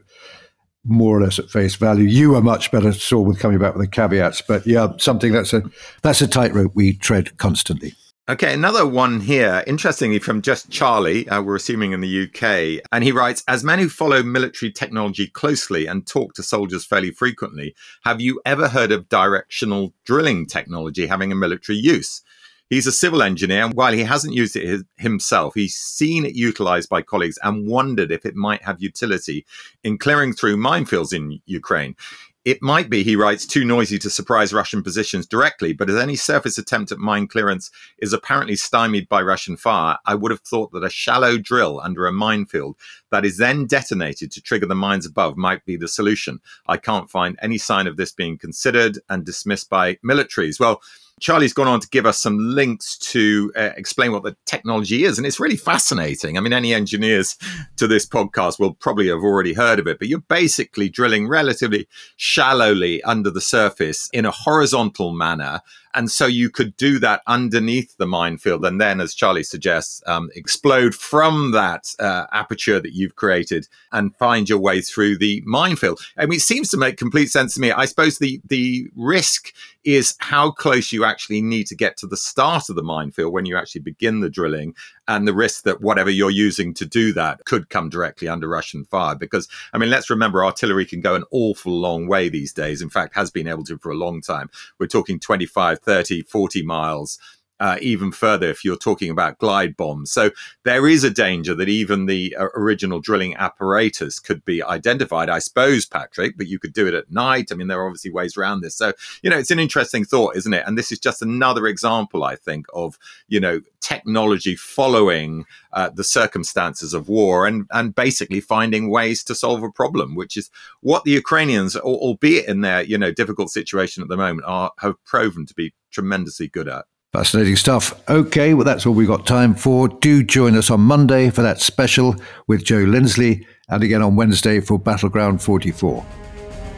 more 0.85 1.17
or 1.17 1.21
less 1.21 1.39
at 1.39 1.49
face 1.49 1.75
value. 1.75 2.05
You 2.05 2.31
were 2.31 2.41
much 2.41 2.71
better 2.71 2.91
still 2.93 3.23
with 3.23 3.39
coming 3.39 3.59
back 3.59 3.75
with 3.75 3.83
the 3.83 3.91
caveats, 3.91 4.41
but 4.41 4.67
yeah, 4.67 4.89
something 4.97 5.31
that's 5.31 5.53
a 5.53 5.63
that's 6.01 6.21
a 6.21 6.27
tightrope 6.27 6.73
we 6.75 6.93
tread 6.93 7.37
constantly. 7.37 7.93
Okay, 8.29 8.53
another 8.53 8.87
one 8.87 9.19
here, 9.19 9.65
interestingly 9.67 10.17
from 10.17 10.41
just 10.41 10.69
Charlie, 10.69 11.27
uh, 11.27 11.41
we're 11.41 11.57
assuming 11.57 11.91
in 11.91 11.99
the 11.99 12.23
UK. 12.23 12.81
And 12.89 13.03
he 13.03 13.11
writes 13.11 13.43
As 13.49 13.65
men 13.65 13.79
who 13.79 13.89
follow 13.89 14.23
military 14.23 14.71
technology 14.71 15.27
closely 15.27 15.87
and 15.87 16.07
talk 16.07 16.33
to 16.35 16.43
soldiers 16.43 16.85
fairly 16.85 17.11
frequently, 17.11 17.75
have 18.05 18.21
you 18.21 18.39
ever 18.45 18.69
heard 18.69 18.93
of 18.93 19.09
directional 19.09 19.93
drilling 20.05 20.45
technology 20.45 21.05
having 21.05 21.33
a 21.33 21.35
military 21.35 21.77
use? 21.77 22.21
He's 22.69 22.87
a 22.87 22.93
civil 22.93 23.21
engineer, 23.21 23.65
and 23.65 23.73
while 23.73 23.91
he 23.91 24.03
hasn't 24.03 24.33
used 24.33 24.55
it 24.55 24.85
himself, 24.95 25.53
he's 25.53 25.75
seen 25.75 26.25
it 26.25 26.33
utilized 26.33 26.87
by 26.87 27.01
colleagues 27.01 27.37
and 27.43 27.67
wondered 27.67 28.09
if 28.09 28.25
it 28.25 28.35
might 28.35 28.63
have 28.63 28.81
utility 28.81 29.45
in 29.83 29.97
clearing 29.97 30.31
through 30.31 30.55
minefields 30.55 31.11
in 31.11 31.41
Ukraine. 31.45 31.97
It 32.45 32.61
might 32.61 32.89
be, 32.89 33.03
he 33.03 33.15
writes, 33.15 33.45
too 33.45 33.63
noisy 33.63 33.97
to 33.99 34.09
surprise 34.09 34.51
Russian 34.51 34.83
positions 34.83 35.25
directly, 35.25 35.71
but 35.71 35.89
as 35.89 35.95
any 35.95 36.17
surface 36.17 36.57
attempt 36.57 36.91
at 36.91 36.97
mine 36.97 37.25
clearance 37.25 37.71
is 37.99 38.11
apparently 38.11 38.57
stymied 38.57 39.07
by 39.07 39.21
Russian 39.21 39.55
fire, 39.55 39.97
I 40.05 40.15
would 40.15 40.31
have 40.31 40.41
thought 40.41 40.73
that 40.73 40.83
a 40.83 40.89
shallow 40.89 41.37
drill 41.37 41.79
under 41.79 42.05
a 42.05 42.11
minefield 42.11 42.75
that 43.11 43.23
is 43.23 43.37
then 43.37 43.65
detonated 43.65 44.29
to 44.31 44.41
trigger 44.41 44.65
the 44.65 44.75
mines 44.75 45.05
above 45.05 45.37
might 45.37 45.63
be 45.63 45.77
the 45.77 45.87
solution. 45.87 46.41
I 46.67 46.75
can't 46.75 47.09
find 47.09 47.39
any 47.41 47.57
sign 47.57 47.87
of 47.87 47.95
this 47.95 48.11
being 48.11 48.37
considered 48.37 48.99
and 49.07 49.23
dismissed 49.25 49.69
by 49.69 49.95
militaries. 50.05 50.59
Well, 50.59 50.81
Charlie's 51.19 51.53
gone 51.53 51.67
on 51.67 51.79
to 51.79 51.87
give 51.89 52.05
us 52.05 52.19
some 52.19 52.37
links 52.37 52.97
to 52.97 53.51
uh, 53.55 53.69
explain 53.77 54.11
what 54.11 54.23
the 54.23 54.35
technology 54.45 55.05
is. 55.05 55.17
And 55.17 55.25
it's 55.25 55.39
really 55.39 55.55
fascinating. 55.55 56.37
I 56.37 56.41
mean, 56.41 56.53
any 56.53 56.73
engineers 56.73 57.37
to 57.77 57.87
this 57.87 58.05
podcast 58.05 58.59
will 58.59 58.73
probably 58.73 59.07
have 59.07 59.19
already 59.19 59.53
heard 59.53 59.79
of 59.79 59.87
it, 59.87 59.99
but 59.99 60.07
you're 60.07 60.19
basically 60.19 60.89
drilling 60.89 61.27
relatively 61.27 61.87
shallowly 62.17 63.01
under 63.03 63.29
the 63.29 63.41
surface 63.41 64.09
in 64.11 64.25
a 64.25 64.31
horizontal 64.31 65.13
manner 65.13 65.61
and 65.93 66.09
so 66.09 66.25
you 66.25 66.49
could 66.49 66.75
do 66.77 66.99
that 66.99 67.21
underneath 67.27 67.95
the 67.97 68.07
minefield 68.07 68.65
and 68.65 68.79
then, 68.79 68.99
as 68.99 69.13
Charlie 69.13 69.43
suggests, 69.43 70.01
um, 70.07 70.29
explode 70.35 70.95
from 70.95 71.51
that 71.51 71.93
uh, 71.99 72.25
aperture 72.31 72.79
that 72.79 72.93
you've 72.93 73.15
created 73.15 73.67
and 73.91 74.15
find 74.15 74.49
your 74.49 74.59
way 74.59 74.81
through 74.81 75.17
the 75.17 75.41
minefield. 75.45 75.99
I 76.17 76.25
mean, 76.25 76.37
it 76.37 76.41
seems 76.41 76.69
to 76.69 76.77
make 76.77 76.97
complete 76.97 77.29
sense 77.29 77.53
to 77.55 77.61
me. 77.61 77.71
I 77.71 77.85
suppose 77.85 78.17
the, 78.17 78.41
the 78.47 78.87
risk 78.95 79.53
is 79.83 80.15
how 80.19 80.51
close 80.51 80.91
you 80.91 81.03
actually 81.03 81.41
need 81.41 81.67
to 81.67 81.75
get 81.75 81.97
to 81.97 82.07
the 82.07 82.17
start 82.17 82.69
of 82.69 82.75
the 82.75 82.83
minefield 82.83 83.33
when 83.33 83.45
you 83.45 83.57
actually 83.57 83.81
begin 83.81 84.21
the 84.21 84.29
drilling 84.29 84.73
and 85.07 85.27
the 85.27 85.33
risk 85.33 85.63
that 85.63 85.81
whatever 85.81 86.09
you're 86.09 86.29
using 86.29 86.73
to 86.75 86.85
do 86.85 87.13
that 87.13 87.43
could 87.45 87.69
come 87.69 87.89
directly 87.89 88.27
under 88.27 88.47
Russian 88.47 88.85
fire. 88.85 89.15
Because, 89.15 89.47
I 89.73 89.77
mean, 89.77 89.89
let's 89.89 90.09
remember 90.09 90.45
artillery 90.45 90.85
can 90.85 91.01
go 91.01 91.15
an 91.15 91.25
awful 91.31 91.73
long 91.73 92.07
way 92.07 92.29
these 92.29 92.53
days. 92.53 92.81
In 92.81 92.89
fact, 92.89 93.15
has 93.15 93.31
been 93.31 93.47
able 93.47 93.63
to 93.65 93.77
for 93.77 93.91
a 93.91 93.95
long 93.95 94.21
time. 94.21 94.49
We're 94.79 94.87
talking 94.87 95.19
25, 95.19 95.79
30, 95.79 96.21
40 96.23 96.63
miles 96.63 97.19
uh, 97.63 97.77
even 97.79 98.11
further 98.11 98.49
if 98.49 98.65
you're 98.65 98.75
talking 98.75 99.09
about 99.09 99.37
glide 99.37 99.77
bombs. 99.77 100.11
So 100.11 100.31
there 100.65 100.85
is 100.85 101.05
a 101.05 101.09
danger 101.09 101.55
that 101.55 101.69
even 101.69 102.07
the 102.07 102.35
uh, 102.35 102.49
original 102.55 102.99
drilling 102.99 103.37
apparatus 103.37 104.19
could 104.19 104.43
be 104.43 104.61
identified, 104.61 105.29
I 105.29 105.39
suppose, 105.39 105.85
Patrick, 105.85 106.37
but 106.37 106.47
you 106.47 106.59
could 106.59 106.73
do 106.73 106.87
it 106.87 106.93
at 106.93 107.09
night. 107.09 107.51
I 107.51 107.55
mean, 107.55 107.67
there 107.69 107.79
are 107.79 107.87
obviously 107.87 108.11
ways 108.11 108.35
around 108.35 108.59
this. 108.59 108.75
So, 108.75 108.91
you 109.21 109.29
know, 109.29 109.37
it's 109.37 109.49
an 109.49 109.59
interesting 109.59 110.03
thought, 110.03 110.35
isn't 110.35 110.53
it? 110.53 110.65
And 110.67 110.77
this 110.77 110.91
is 110.91 110.99
just 110.99 111.21
another 111.21 111.65
example, 111.67 112.25
I 112.25 112.35
think, 112.35 112.65
of, 112.73 112.99
you 113.29 113.39
know, 113.39 113.61
technology 113.79 114.57
following 114.57 115.45
uh, 115.71 115.89
the 115.89 116.03
circumstances 116.03 116.93
of 116.93 117.07
war 117.07 117.47
and, 117.47 117.65
and 117.71 117.95
basically 117.95 118.41
finding 118.41 118.89
ways 118.89 119.23
to 119.23 119.35
solve 119.35 119.63
a 119.63 119.71
problem, 119.71 120.15
which 120.15 120.35
is 120.35 120.51
what 120.81 121.05
the 121.05 121.11
Ukrainians, 121.11 121.77
albeit 121.77 122.45
in 122.45 122.59
their, 122.59 122.83
you 122.83 122.97
know, 122.97 123.13
difficult 123.13 123.51
situation 123.51 124.03
at 124.03 124.09
the 124.09 124.17
moment, 124.17 124.45
are 124.45 124.73
have 124.79 125.01
proven 125.05 125.45
to 125.45 125.53
be 125.53 125.73
tremendously 125.91 126.49
good 126.49 126.67
at. 126.67 126.83
Fascinating 127.13 127.55
stuff. 127.55 127.93
Okay, 128.09 128.55
well, 128.55 128.65
that's 128.65 128.87
all 128.87 128.93
we've 128.95 129.07
got 129.07 129.27
time 129.27 129.53
for. 129.53 129.87
Do 129.87 130.23
join 130.23 130.55
us 130.57 130.71
on 130.71 130.81
Monday 130.81 131.29
for 131.29 131.43
that 131.43 131.61
special 131.61 132.15
with 132.47 132.63
Joe 132.63 132.77
Lindsley 132.77 133.45
and 133.69 133.83
again 133.83 134.01
on 134.01 134.15
Wednesday 134.15 134.59
for 134.59 134.79
Battleground 134.79 135.39
44. 135.39 136.03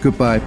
Goodbye. 0.02 0.42